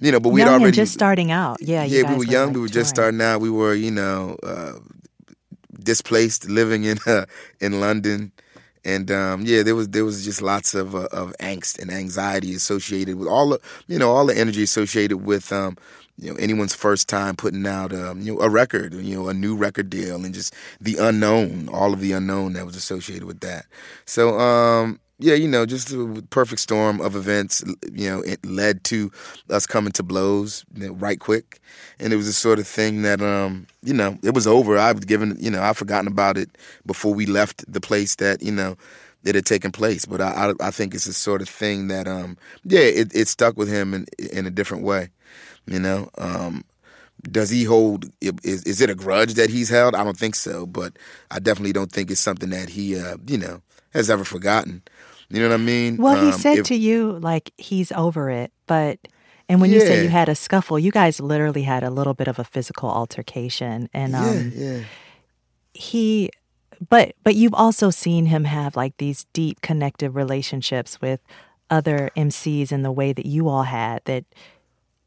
[0.00, 1.58] you know, but we'd young already just starting out.
[1.60, 2.48] Yeah, yeah, we were young.
[2.48, 3.40] Like we were just starting out.
[3.40, 4.78] We were, you know, uh,
[5.82, 7.26] displaced, living in uh,
[7.60, 8.32] in London,
[8.84, 12.54] and um, yeah, there was there was just lots of uh, of angst and anxiety
[12.54, 15.76] associated with all the you know all the energy associated with um,
[16.18, 19.34] you know anyone's first time putting out um, you know a record, you know a
[19.34, 23.40] new record deal, and just the unknown, all of the unknown that was associated with
[23.40, 23.66] that.
[24.04, 28.82] So um, yeah, you know, just a perfect storm of events, you know, it led
[28.84, 29.12] to
[29.48, 31.60] us coming to blows you know, right quick.
[32.00, 34.76] And it was the sort of thing that, um, you know, it was over.
[34.76, 36.50] I've given, you know, I'd forgotten about it
[36.84, 38.76] before we left the place that, you know,
[39.24, 40.04] it had taken place.
[40.04, 43.28] But I, I, I think it's the sort of thing that, um, yeah, it, it
[43.28, 45.10] stuck with him in, in a different way,
[45.66, 46.10] you know.
[46.18, 46.64] Um,
[47.30, 50.66] does he hold is, is it a grudge that he's held i don't think so
[50.66, 50.92] but
[51.30, 53.62] i definitely don't think it's something that he uh, you know
[53.94, 54.82] has ever forgotten
[55.34, 55.96] you know what I mean?
[55.96, 58.98] Well, he um, said if, to you like he's over it, but
[59.48, 59.76] and when yeah.
[59.76, 62.44] you say you had a scuffle, you guys literally had a little bit of a
[62.44, 64.84] physical altercation, and um, yeah, yeah.
[65.74, 66.30] he,
[66.88, 71.20] but but you've also seen him have like these deep connective relationships with
[71.70, 74.24] other MCs in the way that you all had that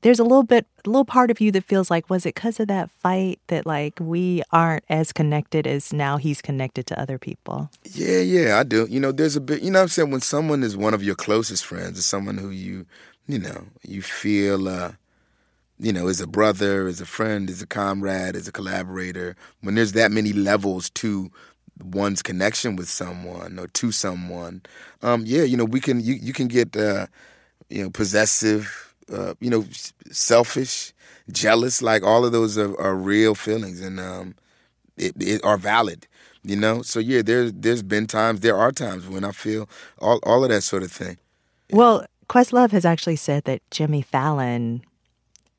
[0.02, 2.60] there's a little bit a little part of you that feels like was it because
[2.60, 7.18] of that fight that like we aren't as connected as now he's connected to other
[7.18, 7.70] people?
[7.84, 8.88] Yeah yeah i do.
[8.90, 10.12] You know there's a bit you know i'm saying?
[10.12, 12.86] When someone is one of your closest friends or someone who you
[13.28, 14.92] you know you feel uh
[15.80, 19.76] you know is a brother is a friend is a comrade is a collaborator when
[19.76, 21.30] there's that many levels to
[21.84, 24.62] one's connection with someone or to someone
[25.02, 27.06] um yeah you know we can you, you can get uh
[27.70, 29.65] you know possessive uh, you know,
[30.12, 30.93] selfish,
[31.32, 31.82] jealous.
[31.82, 34.36] Like all of those are, are real feelings and um,
[34.98, 36.08] it, it, are valid.
[36.43, 39.67] You know, so yeah, there's there's been times, there are times when I feel
[40.00, 41.17] all all of that sort of thing.
[41.72, 44.82] Well, Questlove has actually said that Jimmy Fallon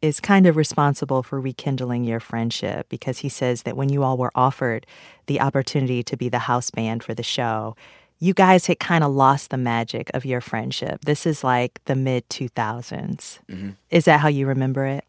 [0.00, 4.16] is kind of responsible for rekindling your friendship because he says that when you all
[4.16, 4.86] were offered
[5.26, 7.74] the opportunity to be the house band for the show,
[8.20, 11.04] you guys had kind of lost the magic of your friendship.
[11.04, 13.38] This is like the mid 2000s.
[13.48, 13.70] Mm-hmm.
[13.90, 15.04] Is that how you remember it?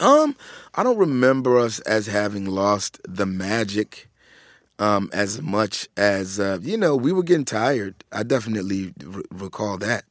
[0.00, 0.34] Um,
[0.74, 4.08] I don't remember us as having lost the magic
[4.78, 7.94] um, as much as uh, you know we were getting tired.
[8.12, 10.04] I definitely r- recall that.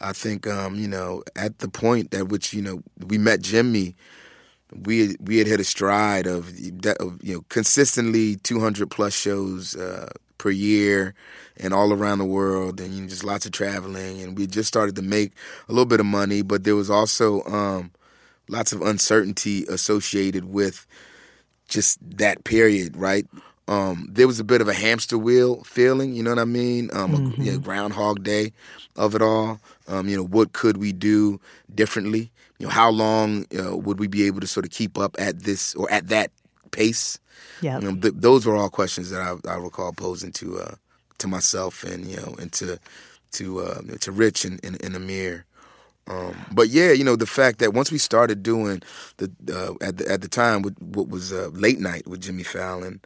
[0.00, 3.96] I think um, you know at the point at which you know we met Jimmy,
[4.84, 6.48] we we had hit a stride of,
[7.00, 10.10] of you know consistently 200 plus shows uh,
[10.44, 11.14] per year
[11.56, 14.20] and all around the world and you know, just lots of traveling.
[14.20, 15.32] And we just started to make
[15.70, 17.90] a little bit of money but there was also um,
[18.46, 20.86] lots of uncertainty associated with
[21.66, 23.26] just that period right?
[23.68, 26.90] Um, there was a bit of a hamster wheel feeling you know what i mean?
[26.92, 27.40] Um, mm-hmm.
[27.40, 28.52] a, you know, groundhog day
[28.96, 29.60] of it all.
[29.88, 31.40] Um, you know what could we do
[31.74, 32.30] differently?
[32.58, 35.44] You know how long uh, would we be able to sort of keep up at
[35.44, 36.30] this or at that
[36.74, 37.18] pace
[37.60, 40.74] yeah you know, th- those were all questions that I, I recall posing to uh,
[41.18, 42.78] to myself and you know and to
[43.32, 45.44] to uh, to Rich and, Ahmir.
[46.06, 48.82] Um, but yeah, you know the fact that once we started doing
[49.16, 52.42] the uh, at the at the time with what was uh, late night with Jimmy
[52.42, 53.00] Fallon,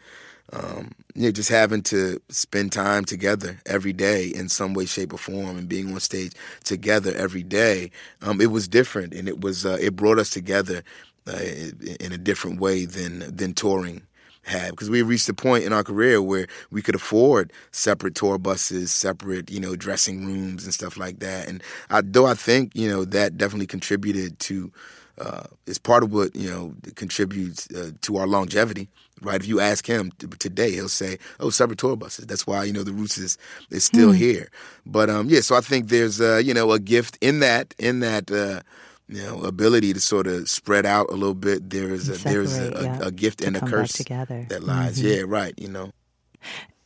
[0.52, 5.12] um, you know, just having to spend time together every day in some way, shape,
[5.12, 6.32] or form, and being on stage
[6.64, 7.90] together every day,
[8.22, 10.82] um, it was different, and it was uh, it brought us together
[11.28, 14.02] uh, in a different way than than touring
[14.48, 18.38] had because we reached a point in our career where we could afford separate tour
[18.38, 21.48] buses, separate you know dressing rooms and stuff like that.
[21.48, 24.72] And I, though I think you know that definitely contributed to
[25.18, 28.88] uh, is part of what you know contributes uh, to our longevity.
[29.20, 29.40] Right?
[29.40, 32.72] If you ask him t- today, he'll say, "Oh, separate tour buses." That's why you
[32.72, 33.36] know the Roots is
[33.70, 34.16] is still mm.
[34.16, 34.48] here.
[34.86, 38.00] But um, yeah, so I think there's uh, you know a gift in that in
[38.00, 38.60] that uh,
[39.08, 41.70] you know ability to sort of spread out a little bit.
[41.70, 42.98] There is a there's a, yeah.
[43.00, 44.46] a, a, gift and a curse together.
[44.48, 44.98] that lies.
[44.98, 45.08] Mm-hmm.
[45.08, 45.54] Yeah, right.
[45.56, 45.92] You know,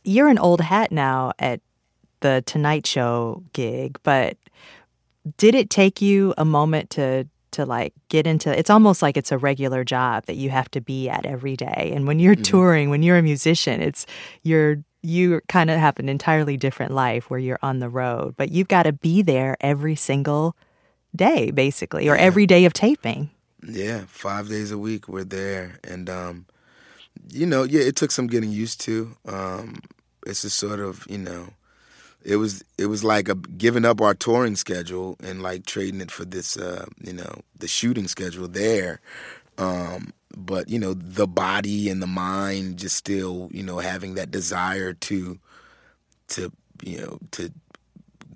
[0.03, 1.61] you're an old hat now at
[2.21, 4.37] the Tonight Show gig, but
[5.37, 9.31] did it take you a moment to to like get into it's almost like it's
[9.31, 12.41] a regular job that you have to be at every day and when you're mm-hmm.
[12.41, 14.07] touring when you're a musician it's
[14.41, 18.51] you're you kind of have an entirely different life where you're on the road but
[18.51, 20.55] you've got to be there every single
[21.15, 22.21] day, basically, or yeah.
[22.21, 23.29] every day of taping.
[23.65, 26.45] Yeah, five days a week we're there, and um,
[27.29, 29.15] you know, yeah, it took some getting used to.
[29.25, 29.81] Um,
[30.25, 31.49] it's just sort of, you know,
[32.23, 36.11] it was it was like a, giving up our touring schedule and like trading it
[36.11, 39.01] for this, uh, you know, the shooting schedule there.
[39.57, 44.31] Um, but you know, the body and the mind just still, you know, having that
[44.31, 45.39] desire to,
[46.29, 47.51] to you know, to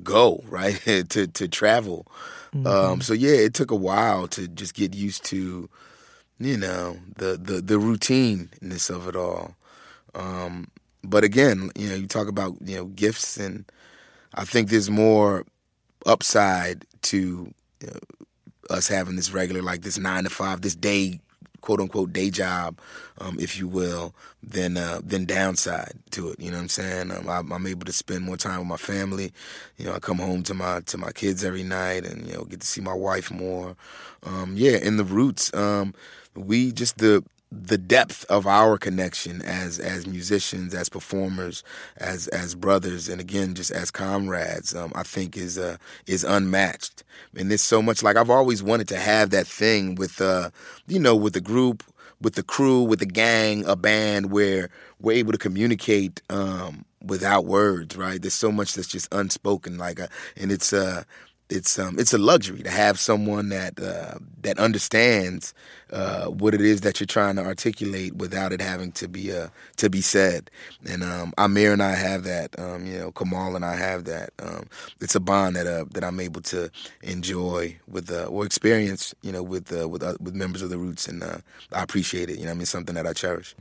[0.03, 0.79] go right
[1.10, 2.07] to to travel.
[2.53, 2.67] Mm-hmm.
[2.67, 5.69] Um, so yeah, it took a while to just get used to,
[6.39, 9.55] you know, the the the routineness of it all.
[10.15, 10.67] Um,
[11.03, 13.65] but again, you know, you talk about you know gifts, and
[14.33, 15.45] I think there's more
[16.05, 17.99] upside to you know,
[18.69, 21.19] us having this regular like this nine to five, this day
[21.62, 22.80] quote unquote day job,
[23.20, 26.39] um, if you will, than uh, than downside to it.
[26.39, 27.12] You know what I'm saying?
[27.12, 29.32] Um, I, am able to spend more time with my family.
[29.78, 32.43] You know, I come home to my to my kids every night, and you know,
[32.43, 33.76] get to see my wife more.
[34.24, 35.93] Um, yeah, in the roots, um,
[36.36, 41.63] we just the the depth of our connection as as musicians, as performers,
[41.97, 47.03] as as brothers, and again just as comrades, um, I think is uh, is unmatched.
[47.36, 50.49] And there's so much like I've always wanted to have that thing with uh,
[50.88, 51.83] you know with the group,
[52.21, 57.45] with the crew, with the gang, a band where we're able to communicate um, without
[57.45, 57.95] words.
[57.95, 58.21] Right?
[58.21, 61.03] There's so much that's just unspoken, like, uh, and it's uh,
[61.49, 65.53] it's um it's a luxury to have someone that uh, that understands
[65.91, 69.47] uh, what it is that you're trying to articulate without it having to be uh,
[69.77, 70.49] to be said.
[70.89, 72.57] And um, Ahmir and I have that.
[72.60, 74.31] Um, you know, Kamal and I have that.
[74.39, 74.67] Um,
[74.99, 76.69] it's a bond that uh, that I'm able to
[77.01, 79.13] enjoy with uh, or experience.
[79.21, 81.38] You know, with uh, with uh, with members of the Roots, and uh,
[81.71, 82.39] I appreciate it.
[82.39, 83.55] You know, I mean, something that I cherish.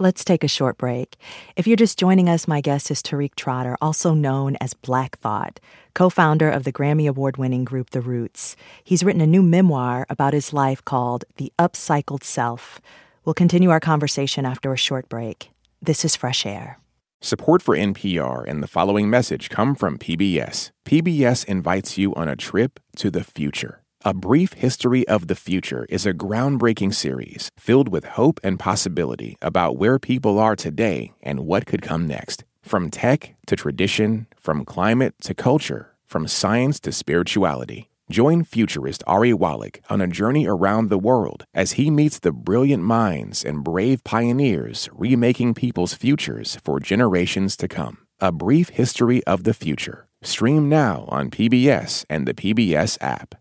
[0.00, 1.16] Let's take a short break.
[1.56, 5.58] If you're just joining us, my guest is Tariq Trotter, also known as Black Thought,
[5.98, 8.54] co founder of the Grammy Award winning group The Roots.
[8.84, 12.80] He's written a new memoir about his life called The Upcycled Self.
[13.24, 15.50] We'll continue our conversation after a short break.
[15.82, 16.78] This is Fresh Air.
[17.20, 20.70] Support for NPR and the following message come from PBS.
[20.86, 23.82] PBS invites you on a trip to the future.
[24.04, 29.36] A Brief History of the Future is a groundbreaking series filled with hope and possibility
[29.42, 32.44] about where people are today and what could come next.
[32.68, 37.88] From tech to tradition, from climate to culture, from science to spirituality.
[38.10, 42.82] Join futurist Ari Wallach on a journey around the world as he meets the brilliant
[42.82, 47.98] minds and brave pioneers remaking people's futures for generations to come.
[48.18, 50.08] A Brief History of the Future.
[50.22, 53.34] Stream now on PBS and the PBS app.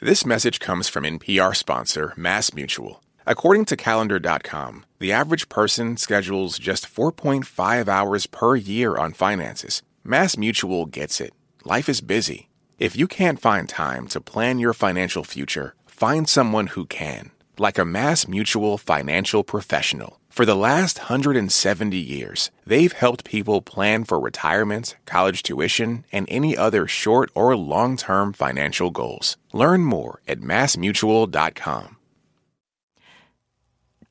[0.00, 3.02] This message comes from NPR sponsor Mass Mutual.
[3.26, 9.82] According to Calendar.com, the average person schedules just 4.5 hours per year on finances.
[10.04, 11.34] Mass Mutual gets it.
[11.68, 12.48] Life is busy.
[12.78, 17.76] If you can't find time to plan your financial future, find someone who can, like
[17.76, 20.18] a Mass Mutual financial professional.
[20.30, 26.56] For the last 170 years, they've helped people plan for retirement, college tuition, and any
[26.56, 29.36] other short or long term financial goals.
[29.52, 31.96] Learn more at massmutual.com.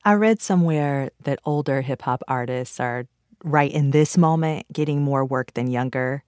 [0.04, 3.06] I read somewhere that older hip hop artists are
[3.42, 6.22] right in this moment getting more work than younger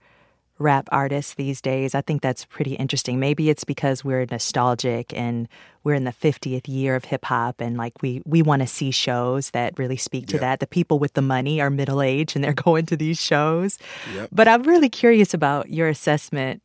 [0.61, 1.95] rap artists these days.
[1.95, 3.19] I think that's pretty interesting.
[3.19, 5.49] Maybe it's because we're nostalgic and
[5.83, 8.91] we're in the 50th year of hip hop and like we we want to see
[8.91, 10.41] shows that really speak to yep.
[10.43, 10.61] that.
[10.61, 13.79] The people with the money are middle aged and they're going to these shows.
[14.15, 14.29] Yep.
[14.31, 16.63] But I'm really curious about your assessment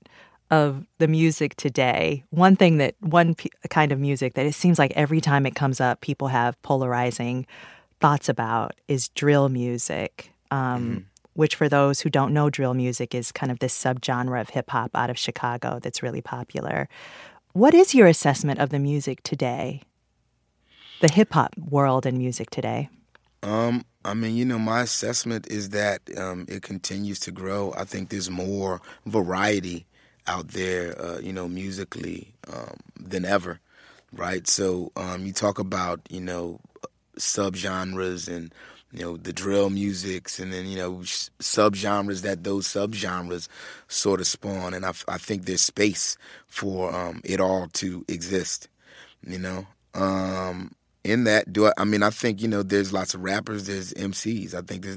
[0.52, 4.78] of the music today, one thing that one p- kind of music that it seems
[4.78, 7.48] like every time it comes up, people have polarizing
[8.00, 10.32] thoughts about is drill music.
[10.52, 10.98] Um, mm-hmm.
[11.36, 14.70] Which, for those who don't know drill music, is kind of this subgenre of hip
[14.72, 16.90] hop out of Chicago that's really popular.
[17.54, 19.82] What is your assessment of the music today?
[21.02, 22.90] The hip hop world and music today?
[23.44, 27.74] Um, I mean, you know, my assessment is that um, it continues to grow.
[27.78, 29.86] I think there's more variety
[30.28, 33.60] out there, uh, you know, musically um, than ever,
[34.14, 34.48] right?
[34.48, 36.60] So um, you talk about, you know,
[37.18, 38.54] subgenres and
[38.96, 40.94] you know the drill musics and then you know
[41.40, 43.48] subgenres that those subgenres
[43.88, 44.74] sort of spawn.
[44.74, 46.18] And I, I think there's space
[46.48, 48.70] for um, it all to exist
[49.26, 49.66] you know?
[49.94, 50.72] Um,
[51.04, 53.94] in that do I, I mean I think you know there's lots of rappers there's
[53.94, 54.88] MCs I think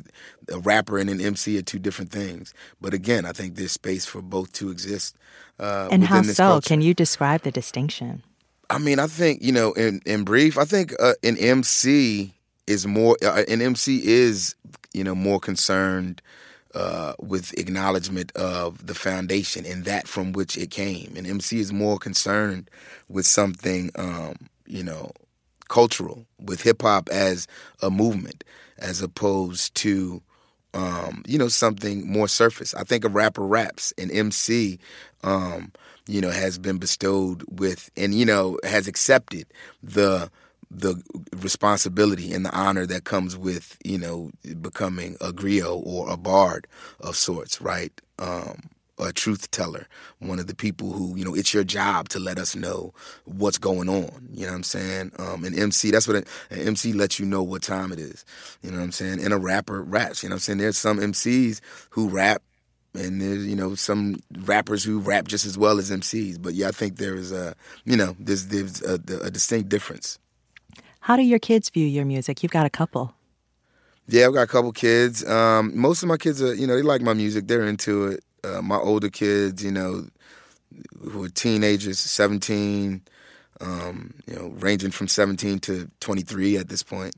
[0.50, 2.54] a rapper and an MC are two different things.
[2.80, 5.16] But again I think there's space for both to exist
[5.60, 6.34] uh, and how so?
[6.34, 6.68] culture.
[6.68, 8.22] can you describe the distinction?
[8.70, 12.34] I mean I think you know in in brief I think uh, an MC
[12.68, 14.54] is more uh, an MC is
[14.92, 16.22] you know more concerned
[16.74, 21.16] uh, with acknowledgement of the foundation and that from which it came.
[21.16, 22.70] An MC is more concerned
[23.08, 25.10] with something um, you know
[25.68, 27.46] cultural, with hip hop as
[27.82, 28.44] a movement,
[28.78, 30.22] as opposed to
[30.74, 32.74] um, you know something more surface.
[32.74, 34.78] I think a rapper raps, an MC.
[35.24, 35.72] Um,
[36.06, 39.46] you know, has been bestowed with, and you know, has accepted
[39.82, 40.30] the
[40.70, 41.02] the
[41.36, 46.66] responsibility and the honor that comes with you know becoming a griot or a bard
[47.00, 47.92] of sorts, right?
[48.18, 49.86] Um, a truth teller,
[50.18, 52.92] one of the people who, you know, it's your job to let us know
[53.24, 54.28] what's going on.
[54.32, 55.12] You know what I'm saying?
[55.18, 58.24] Um, an MC, that's what an MC lets you know what time it is.
[58.62, 59.22] You know what I'm saying?
[59.22, 60.22] And a rapper raps.
[60.22, 60.58] You know what I'm saying?
[60.58, 61.60] There's some MCs
[61.90, 62.42] who rap
[62.94, 66.40] and there's you know some rappers who rap just as well as MCs.
[66.40, 67.54] But yeah, I think there is a
[67.84, 70.18] you know there's there's a, a distinct difference.
[71.08, 72.42] How do your kids view your music?
[72.42, 73.14] You've got a couple.
[74.08, 75.26] Yeah, I've got a couple kids.
[75.26, 77.48] Um, most of my kids are, you know, they like my music.
[77.48, 78.24] They're into it.
[78.44, 80.06] Uh, my older kids, you know,
[81.00, 83.00] who are teenagers, 17,
[83.62, 87.14] um, you know, ranging from 17 to 23 at this point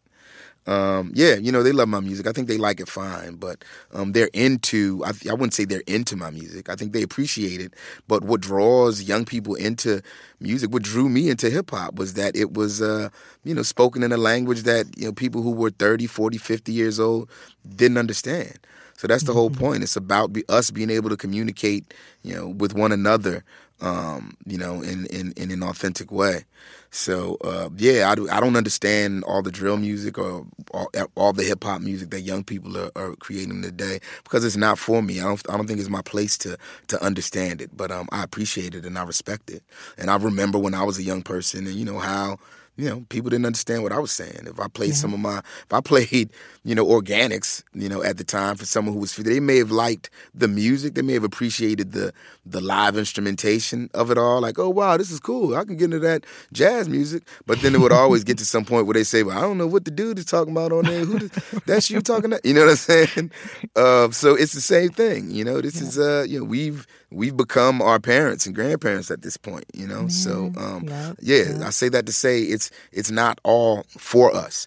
[0.67, 2.27] um, yeah, you know, they love my music.
[2.27, 5.83] I think they like it fine, but um, they're into, I, I, wouldn't say they're
[5.87, 6.69] into my music.
[6.69, 7.73] I think they appreciate it.
[8.09, 10.03] But what draws young people into
[10.39, 13.09] music, what drew me into hip hop was that it was, uh,
[13.43, 16.73] you know, spoken in a language that, you know, people who were 30, 40, 50
[16.73, 17.31] years old
[17.77, 18.59] didn't understand.
[18.97, 19.83] So that's the whole point.
[19.83, 23.45] It's about be, us being able to communicate, you know, with one another,
[23.81, 26.45] um, you know, in, in, in an authentic way.
[26.91, 31.33] So uh, yeah, I, do, I don't understand all the drill music or all, all
[31.33, 35.03] the hip hop music that young people are, are, creating today because it's not for
[35.03, 35.21] me.
[35.21, 36.59] I don't I don't think it's my place to
[36.89, 37.77] to understand it.
[37.77, 39.63] But um, I appreciate it and I respect it.
[39.99, 42.39] And I remember when I was a young person and you know how
[42.77, 44.47] you know, people didn't understand what I was saying.
[44.47, 44.95] If I played yeah.
[44.95, 46.31] some of my, if I played,
[46.65, 49.71] you know, Organix, you know, at the time for someone who was, they may have
[49.71, 52.13] liked the music, they may have appreciated the
[52.47, 54.41] the live instrumentation of it all.
[54.41, 55.55] Like, oh wow, this is cool.
[55.55, 57.23] I can get into that jazz music.
[57.47, 59.59] But then it would always get to some point where they say, well, I don't
[59.59, 61.05] know what the dude is talking about on there.
[61.05, 61.31] Who does,
[61.67, 62.27] that's you talking?
[62.27, 62.45] About?
[62.45, 63.31] You know what I'm saying?
[63.77, 65.31] Uh, so it's the same thing.
[65.31, 65.87] You know, this yeah.
[65.87, 69.87] is uh, you know, we've we've become our parents and grandparents at this point, you
[69.87, 70.09] know.
[70.09, 71.63] so um, yep, yeah, yep.
[71.63, 74.67] I say that to say it's it's not all for us.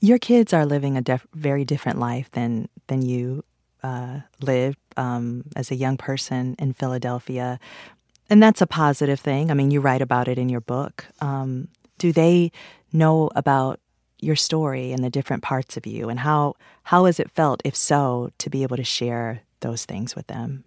[0.00, 3.44] Your kids are living a def- very different life than than you
[3.82, 7.58] uh, lived um, as a young person in Philadelphia,
[8.28, 9.50] and that's a positive thing.
[9.50, 11.06] I mean, you write about it in your book.
[11.20, 11.68] Um,
[11.98, 12.52] do they
[12.92, 13.80] know about
[14.20, 16.54] your story and the different parts of you, and how
[16.84, 20.64] how has it felt, if so, to be able to share those things with them?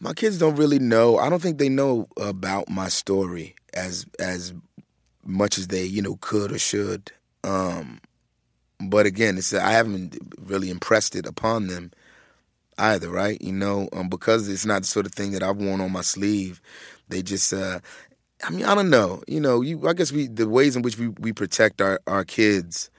[0.00, 1.18] My kids don't really know.
[1.18, 4.52] I don't think they know about my story as as
[5.24, 7.12] much as they you know could or should.
[7.44, 8.00] Um,
[8.80, 11.92] but again, it's I haven't really impressed it upon them
[12.78, 13.40] either, right?
[13.42, 16.02] You know, um, because it's not the sort of thing that I've worn on my
[16.02, 16.60] sleeve.
[17.08, 17.80] They just, uh,
[18.44, 19.22] I mean, I don't know.
[19.28, 22.24] You know, you I guess we the ways in which we we protect our our
[22.24, 22.90] kids.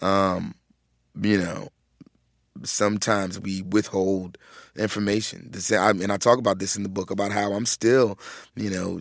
[0.00, 0.54] Um,
[1.20, 1.68] you know,
[2.64, 4.38] sometimes we withhold
[4.76, 5.50] information.
[5.70, 8.18] And I talk about this in the book about how I'm still,
[8.56, 9.00] you know,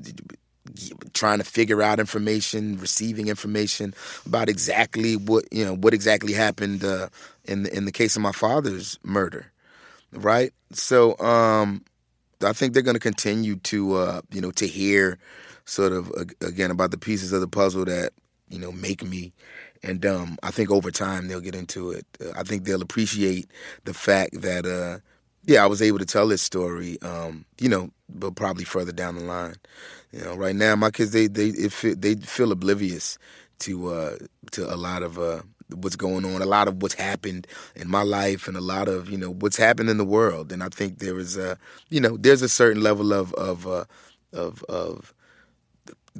[1.14, 3.94] trying to figure out information, receiving information
[4.26, 7.10] about exactly what you know what exactly happened uh,
[7.46, 9.52] in the in the case of my father's murder,
[10.12, 10.54] right?
[10.74, 11.84] So um,
[12.44, 15.18] I think they're going to continue to uh, you know to hear
[15.66, 18.12] sort of again about the pieces of the puzzle that
[18.50, 19.34] you know make me
[19.88, 22.06] and um, I think over time they'll get into it.
[22.24, 23.50] Uh, I think they'll appreciate
[23.86, 25.00] the fact that uh,
[25.46, 29.16] yeah, I was able to tell this story, um, you know, but probably further down
[29.16, 29.56] the line.
[30.12, 33.18] You know, right now my kids they they they feel oblivious
[33.60, 34.18] to uh,
[34.52, 35.42] to a lot of uh,
[35.74, 39.10] what's going on, a lot of what's happened in my life, and a lot of
[39.10, 40.52] you know what's happened in the world.
[40.52, 41.58] And I think there is a
[41.90, 43.86] you know there's a certain level of of uh,
[44.34, 45.14] of of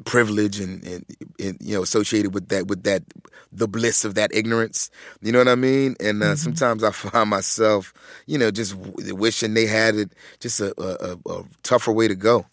[0.06, 1.06] privilege and, and,
[1.40, 3.04] and, you know associated with that with that
[3.52, 4.90] the bliss of that ignorance
[5.22, 6.36] you know what i mean and uh, mm-hmm.
[6.36, 7.94] sometimes i find myself
[8.26, 12.46] you know just wishing they had it just a, a, a tougher way to go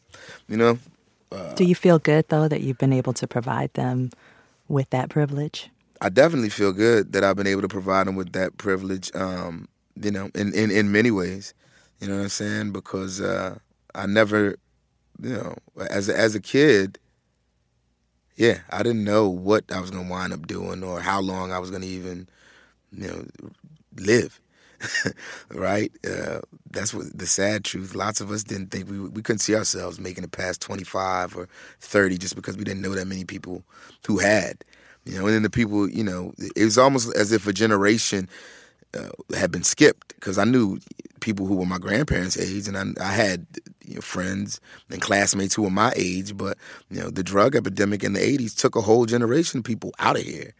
[0.48, 0.78] you know
[1.32, 4.10] uh, do you feel good though that you've been able to provide them
[4.68, 5.70] with that privilege
[6.00, 9.10] I definitely feel good that I've been able to provide them with that privilege.
[9.14, 11.54] Um, you know, in, in in many ways,
[11.98, 12.72] you know what I'm saying?
[12.72, 13.58] Because uh,
[13.94, 14.56] I never,
[15.22, 15.54] you know,
[15.90, 16.98] as a, as a kid,
[18.36, 21.58] yeah, I didn't know what I was gonna wind up doing or how long I
[21.58, 22.28] was gonna even,
[22.92, 23.24] you know,
[23.96, 24.40] live.
[25.50, 25.92] right?
[26.06, 27.94] Uh, that's what the sad truth.
[27.94, 31.48] Lots of us didn't think we we couldn't see ourselves making it past 25 or
[31.80, 33.62] 30 just because we didn't know that many people
[34.06, 34.64] who had.
[35.04, 38.28] You know, and then the people, you know, it was almost as if a generation
[38.96, 40.78] uh, had been skipped because I knew
[41.20, 43.46] people who were my grandparents' age, and I, I had
[43.84, 46.36] you know, friends and classmates who were my age.
[46.36, 46.58] But
[46.90, 50.16] you know, the drug epidemic in the '80s took a whole generation of people out
[50.16, 50.54] of here.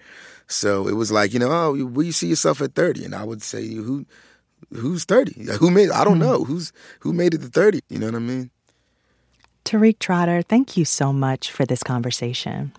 [0.47, 3.07] So it was like, you know, oh, where you see yourself at 30?
[3.07, 4.05] And I would say, who,
[4.73, 5.47] who's 30?
[5.59, 5.91] Who made?
[5.91, 6.23] I don't mm-hmm.
[6.23, 7.81] know who's who made it to 30.
[7.89, 8.51] You know what I mean?
[9.65, 12.73] Tariq Trotter, thank you so much for this conversation.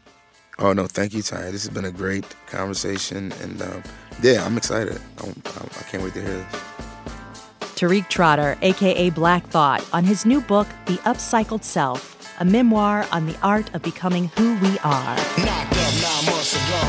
[0.60, 1.52] Oh no, thank you, Ty.
[1.52, 3.84] This has been a great conversation, and um,
[4.22, 5.00] yeah, I'm excited.
[5.20, 6.62] I, I can't wait to hear this.
[7.76, 13.26] Tariq Trotter, aka Black Thought, on his new book, The Upcycled Self, a memoir on
[13.26, 15.16] the art of becoming who we are.
[15.38, 16.82] Knocked up nine months ago,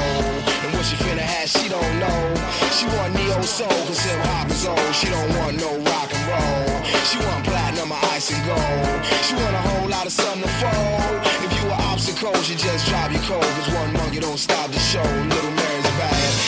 [0.62, 2.34] and what she finna have, she don't know.
[2.70, 4.94] She want neo soul, cause hip hop is old.
[4.94, 6.84] She don't want no rock and roll.
[7.10, 9.04] She want platinum or ice and gold.
[9.24, 11.26] She want a whole lot of sun to fold
[11.96, 13.42] obstacles, you just drive your cold.
[13.42, 15.02] Cause one monkey don't stop the show.
[15.02, 15.55] Little Mary's bad.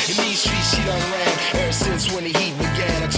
[0.08, 3.17] In these streets, she done ran ever since when the heat began.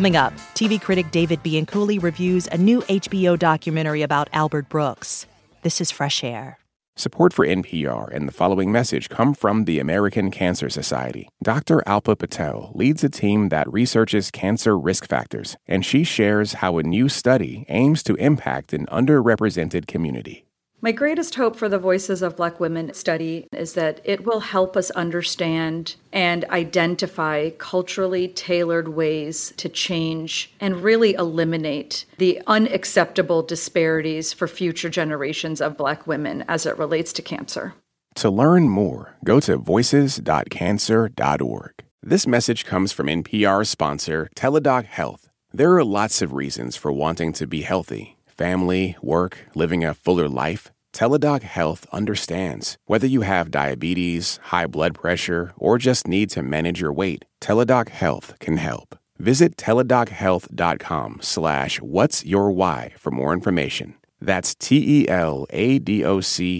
[0.00, 5.26] Coming up, TV critic David Bianculli reviews a new HBO documentary about Albert Brooks.
[5.60, 6.58] This is Fresh Air.
[6.96, 11.28] Support for NPR and the following message come from the American Cancer Society.
[11.42, 11.82] Dr.
[11.86, 16.82] Alpa Patel leads a team that researches cancer risk factors, and she shares how a
[16.82, 20.46] new study aims to impact an underrepresented community.
[20.82, 24.78] My greatest hope for the Voices of Black Women study is that it will help
[24.78, 34.32] us understand and identify culturally tailored ways to change and really eliminate the unacceptable disparities
[34.32, 37.74] for future generations of Black women as it relates to cancer.
[38.14, 41.72] To learn more, go to voices.cancer.org.
[42.02, 45.28] This message comes from NPR sponsor Teladoc Health.
[45.52, 50.26] There are lots of reasons for wanting to be healthy family, work, living a fuller
[50.26, 52.78] life, Teladoc Health understands.
[52.86, 57.90] Whether you have diabetes, high blood pressure, or just need to manage your weight, Teladoc
[57.90, 58.96] Health can help.
[59.18, 63.96] Visit teladochealth.com slash what's your why for more information.
[64.22, 65.10] That's T-E-L-A-D-O-C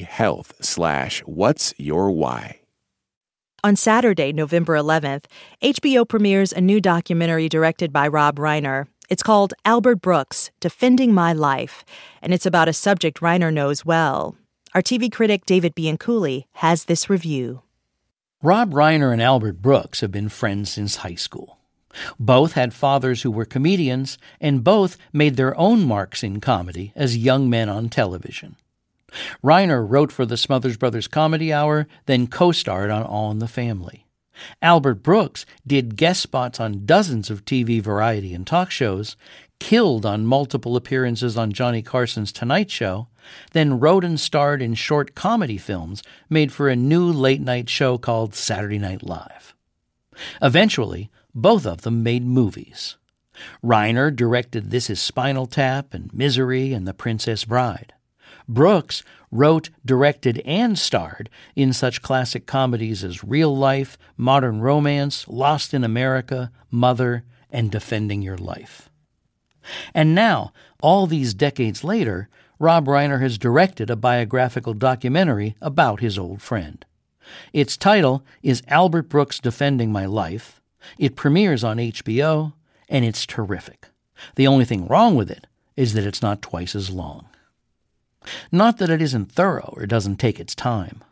[0.00, 2.60] health slash what's your why.
[3.64, 5.24] On Saturday, November 11th,
[5.62, 11.32] HBO premieres a new documentary directed by Rob Reiner it's called Albert Brooks Defending My
[11.32, 11.84] Life,
[12.22, 14.36] and it's about a subject Reiner knows well.
[14.72, 17.62] Our TV critic David Bianculli has this review.
[18.40, 21.58] Rob Reiner and Albert Brooks have been friends since high school.
[22.20, 27.16] Both had fathers who were comedians, and both made their own marks in comedy as
[27.16, 28.54] young men on television.
[29.42, 33.48] Reiner wrote for the Smothers Brothers Comedy Hour, then co starred on All in the
[33.48, 34.06] Family.
[34.62, 39.16] Albert Brooks did guest spots on dozens of TV variety and talk shows,
[39.58, 43.08] killed on multiple appearances on Johnny Carson's Tonight Show,
[43.52, 47.98] then wrote and starred in short comedy films made for a new late night show
[47.98, 49.54] called Saturday Night Live.
[50.42, 52.96] Eventually, both of them made movies.
[53.64, 57.94] Reiner directed This Is Spinal Tap and Misery and The Princess Bride.
[58.48, 65.72] Brooks wrote, directed, and starred in such classic comedies as Real Life, Modern Romance, Lost
[65.72, 68.90] in America, Mother, and Defending Your Life.
[69.94, 70.52] And now,
[70.82, 72.28] all these decades later,
[72.58, 76.84] Rob Reiner has directed a biographical documentary about his old friend.
[77.52, 80.60] Its title is Albert Brooks Defending My Life.
[80.98, 82.54] It premieres on HBO,
[82.88, 83.86] and it's terrific.
[84.36, 87.29] The only thing wrong with it is that it's not twice as long.
[88.52, 91.02] Not that it isn't thorough or doesn't take its time.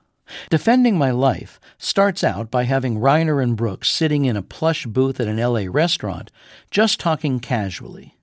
[0.51, 5.21] Defending My Life starts out by having Reiner and Brooks sitting in a plush booth
[5.21, 6.31] at an LA restaurant,
[6.71, 8.17] just talking casually.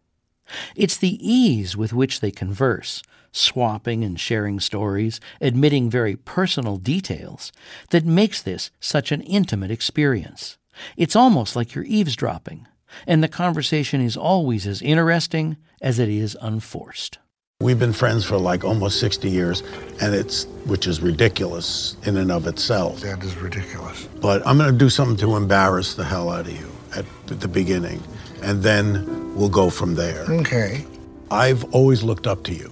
[0.76, 7.52] It's the ease with which they converse, swapping and sharing stories, admitting very personal details,
[7.90, 10.58] that makes this such an intimate experience.
[10.96, 12.68] It's almost like you're eavesdropping,
[13.08, 17.18] and the conversation is always as interesting as it is unforced.
[17.62, 19.64] We've been friends for like almost 60 years,
[20.01, 22.99] and it's which is ridiculous in and of itself.
[22.99, 24.10] That is ridiculous.
[24.20, 27.47] But I'm going to do something to embarrass the hell out of you at the
[27.47, 28.03] beginning,
[28.43, 30.26] and then we'll go from there.
[30.30, 30.86] Okay.
[31.32, 32.70] I've always looked up to you.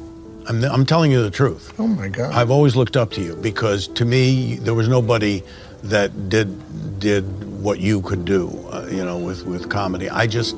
[0.49, 1.73] I'm, I'm telling you the truth.
[1.79, 2.34] Oh my God.
[2.34, 5.43] I've always looked up to you because to me there was nobody
[5.84, 7.23] that did did
[7.63, 10.09] what you could do, uh, you know, with with comedy.
[10.09, 10.57] I just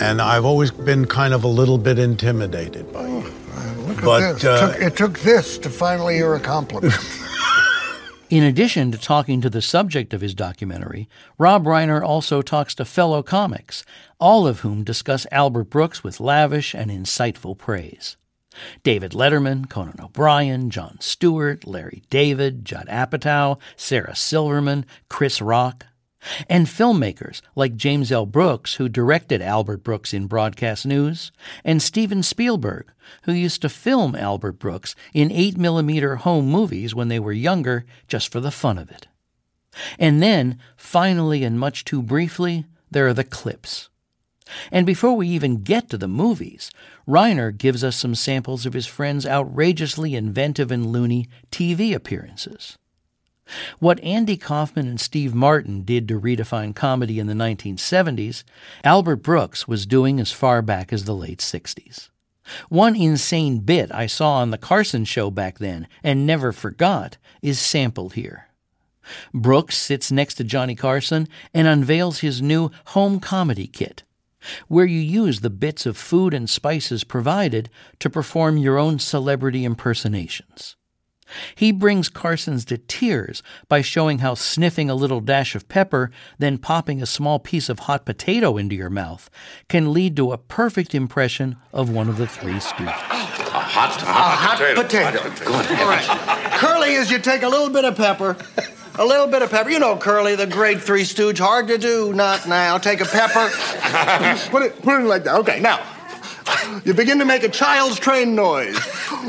[0.00, 3.32] and I've always been kind of a little bit intimidated by you.
[3.86, 4.44] Look But, at this.
[4.44, 6.94] uh, it, took, it took this to finally hear a compliment.
[8.30, 12.84] In addition to talking to the subject of his documentary, Rob Reiner also talks to
[12.84, 13.84] fellow comics,
[14.20, 18.18] all of whom discuss Albert Brooks with lavish and insightful praise.
[18.82, 25.86] David Letterman, Conan O'Brien, Jon Stewart, Larry David, Judd Apatow, Sarah Silverman, Chris Rock,
[26.48, 28.26] and filmmakers like James L.
[28.26, 31.32] Brooks, who directed Albert Brooks in broadcast news,
[31.64, 32.90] and Steven Spielberg,
[33.22, 38.30] who used to film Albert Brooks in 8mm home movies when they were younger just
[38.30, 39.06] for the fun of it.
[39.98, 43.88] And then, finally and much too briefly, there are the clips.
[44.72, 46.70] And before we even get to the movies,
[47.06, 52.78] Reiner gives us some samples of his friend's outrageously inventive and loony TV appearances.
[53.78, 58.44] What Andy Kaufman and Steve Martin did to redefine comedy in the 1970s,
[58.84, 62.08] Albert Brooks was doing as far back as the late 60s.
[62.68, 67.58] One insane bit I saw on The Carson Show back then and never forgot is
[67.58, 68.48] sampled here.
[69.32, 74.02] Brooks sits next to Johnny Carson and unveils his new home comedy kit,
[74.68, 77.70] where you use the bits of food and spices provided
[78.00, 80.76] to perform your own celebrity impersonations.
[81.54, 86.58] He brings Carson's to tears by showing how sniffing a little dash of pepper, then
[86.58, 89.30] popping a small piece of hot potato into your mouth,
[89.68, 92.88] can lead to a perfect impression of one of the Three Stooges.
[92.88, 95.20] Hot, a hot potato.
[95.82, 96.58] All right.
[96.58, 98.36] Curly is you take a little bit of pepper.
[98.98, 99.70] A little bit of pepper.
[99.70, 101.38] You know Curly, the great three stooge.
[101.38, 102.12] Hard to do.
[102.12, 102.78] Not now.
[102.78, 103.48] Take a pepper.
[104.50, 105.36] put it put it like that.
[105.36, 105.80] Okay, now.
[106.84, 108.78] You begin to make a child's train noise.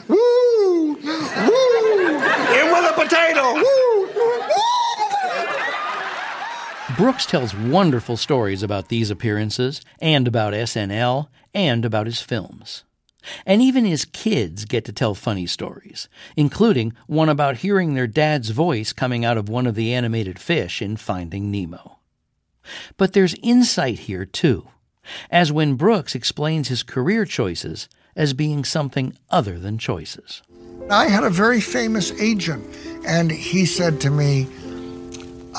[0.08, 0.94] Woo!
[0.94, 0.96] Woo!
[0.96, 3.54] In with a potato.
[3.54, 3.80] Woo!
[6.98, 12.84] Brooks tells wonderful stories about these appearances, and about SNL, and about his films.
[13.46, 18.50] And even his kids get to tell funny stories, including one about hearing their dad's
[18.50, 22.00] voice coming out of one of the animated fish in Finding Nemo.
[22.98, 24.68] But there's insight here, too,
[25.30, 30.42] as when Brooks explains his career choices as being something other than choices.
[30.90, 32.66] I had a very famous agent,
[33.06, 34.48] and he said to me,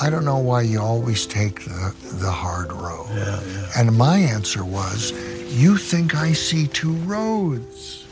[0.01, 3.07] I don't know why you always take the, the hard road.
[3.11, 3.71] Yeah, yeah.
[3.77, 5.11] And my answer was,
[5.53, 8.05] You think I see two roads.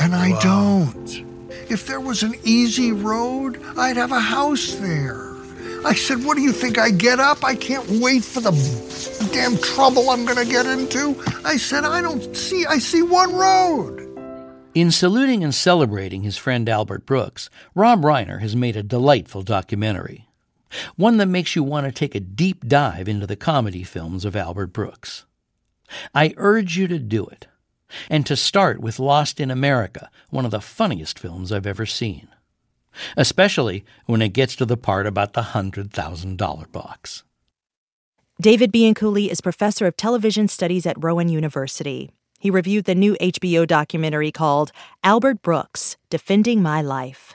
[0.00, 1.24] And I don't.
[1.68, 5.32] If there was an easy road, I'd have a house there.
[5.84, 6.78] I said, What do you think?
[6.78, 7.44] I get up?
[7.44, 8.52] I can't wait for the
[9.32, 11.20] damn trouble I'm going to get into.
[11.44, 14.04] I said, I don't see, I see one road.
[14.74, 20.28] In saluting and celebrating his friend Albert Brooks, Rob Reiner has made a delightful documentary.
[20.96, 24.36] One that makes you want to take a deep dive into the comedy films of
[24.36, 25.24] Albert Brooks.
[26.14, 27.46] I urge you to do it,
[28.10, 32.28] and to start with Lost in America, one of the funniest films I've ever seen.
[33.16, 37.24] Especially when it gets to the part about the $100,000 box.
[38.40, 42.10] David Bianculli is professor of television studies at Rowan University.
[42.38, 44.70] He reviewed the new HBO documentary called
[45.02, 47.34] Albert Brooks Defending My Life.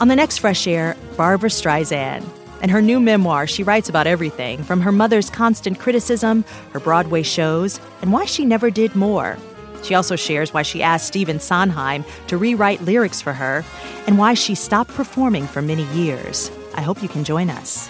[0.00, 2.24] On the next Fresh Air, Barbra Streisand.
[2.62, 6.42] In her new memoir, she writes about everything from her mother's constant criticism,
[6.72, 9.36] her Broadway shows, and why she never did more.
[9.82, 13.64] She also shares why she asked Stephen Sondheim to rewrite lyrics for her
[14.06, 16.50] and why she stopped performing for many years.
[16.74, 17.88] I hope you can join us.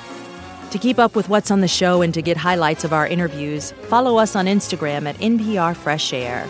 [0.71, 3.73] To keep up with what's on the show and to get highlights of our interviews,
[3.89, 6.49] follow us on Instagram at NPR Fresh Air.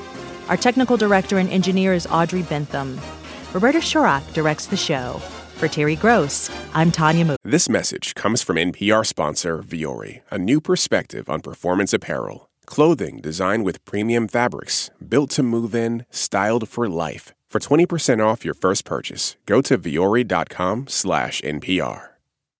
[0.48, 3.00] Our technical director and engineer is Audrey Bentham.
[3.54, 5.14] Roberta Shorrock directs the show.
[5.56, 7.36] For Terry Gross, I'm Tonya Mosley.
[7.44, 12.49] This message comes from NPR sponsor Vuori, a new perspective on performance apparel.
[12.70, 17.34] Clothing designed with premium fabrics, built to move in, styled for life.
[17.50, 22.09] For 20% off your first purchase, go to vuori.com slash NPR.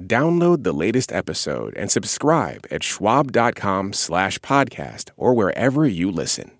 [0.00, 6.52] Download the latest episode and subscribe at schwab.com slash podcast or wherever you listen.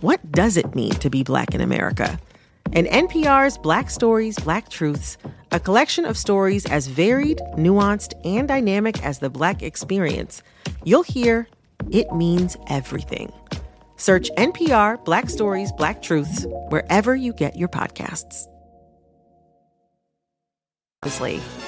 [0.00, 2.20] What does it mean to be black in America?
[2.72, 5.16] In NPR's Black Stories, Black Truths,
[5.50, 10.42] a collection of stories as varied, nuanced, and dynamic as the black experience,
[10.84, 11.48] you'll hear
[11.90, 13.32] it means everything.
[13.96, 18.46] Search NPR Black Stories, Black Truths wherever you get your podcasts.
[21.02, 21.65] Obviously.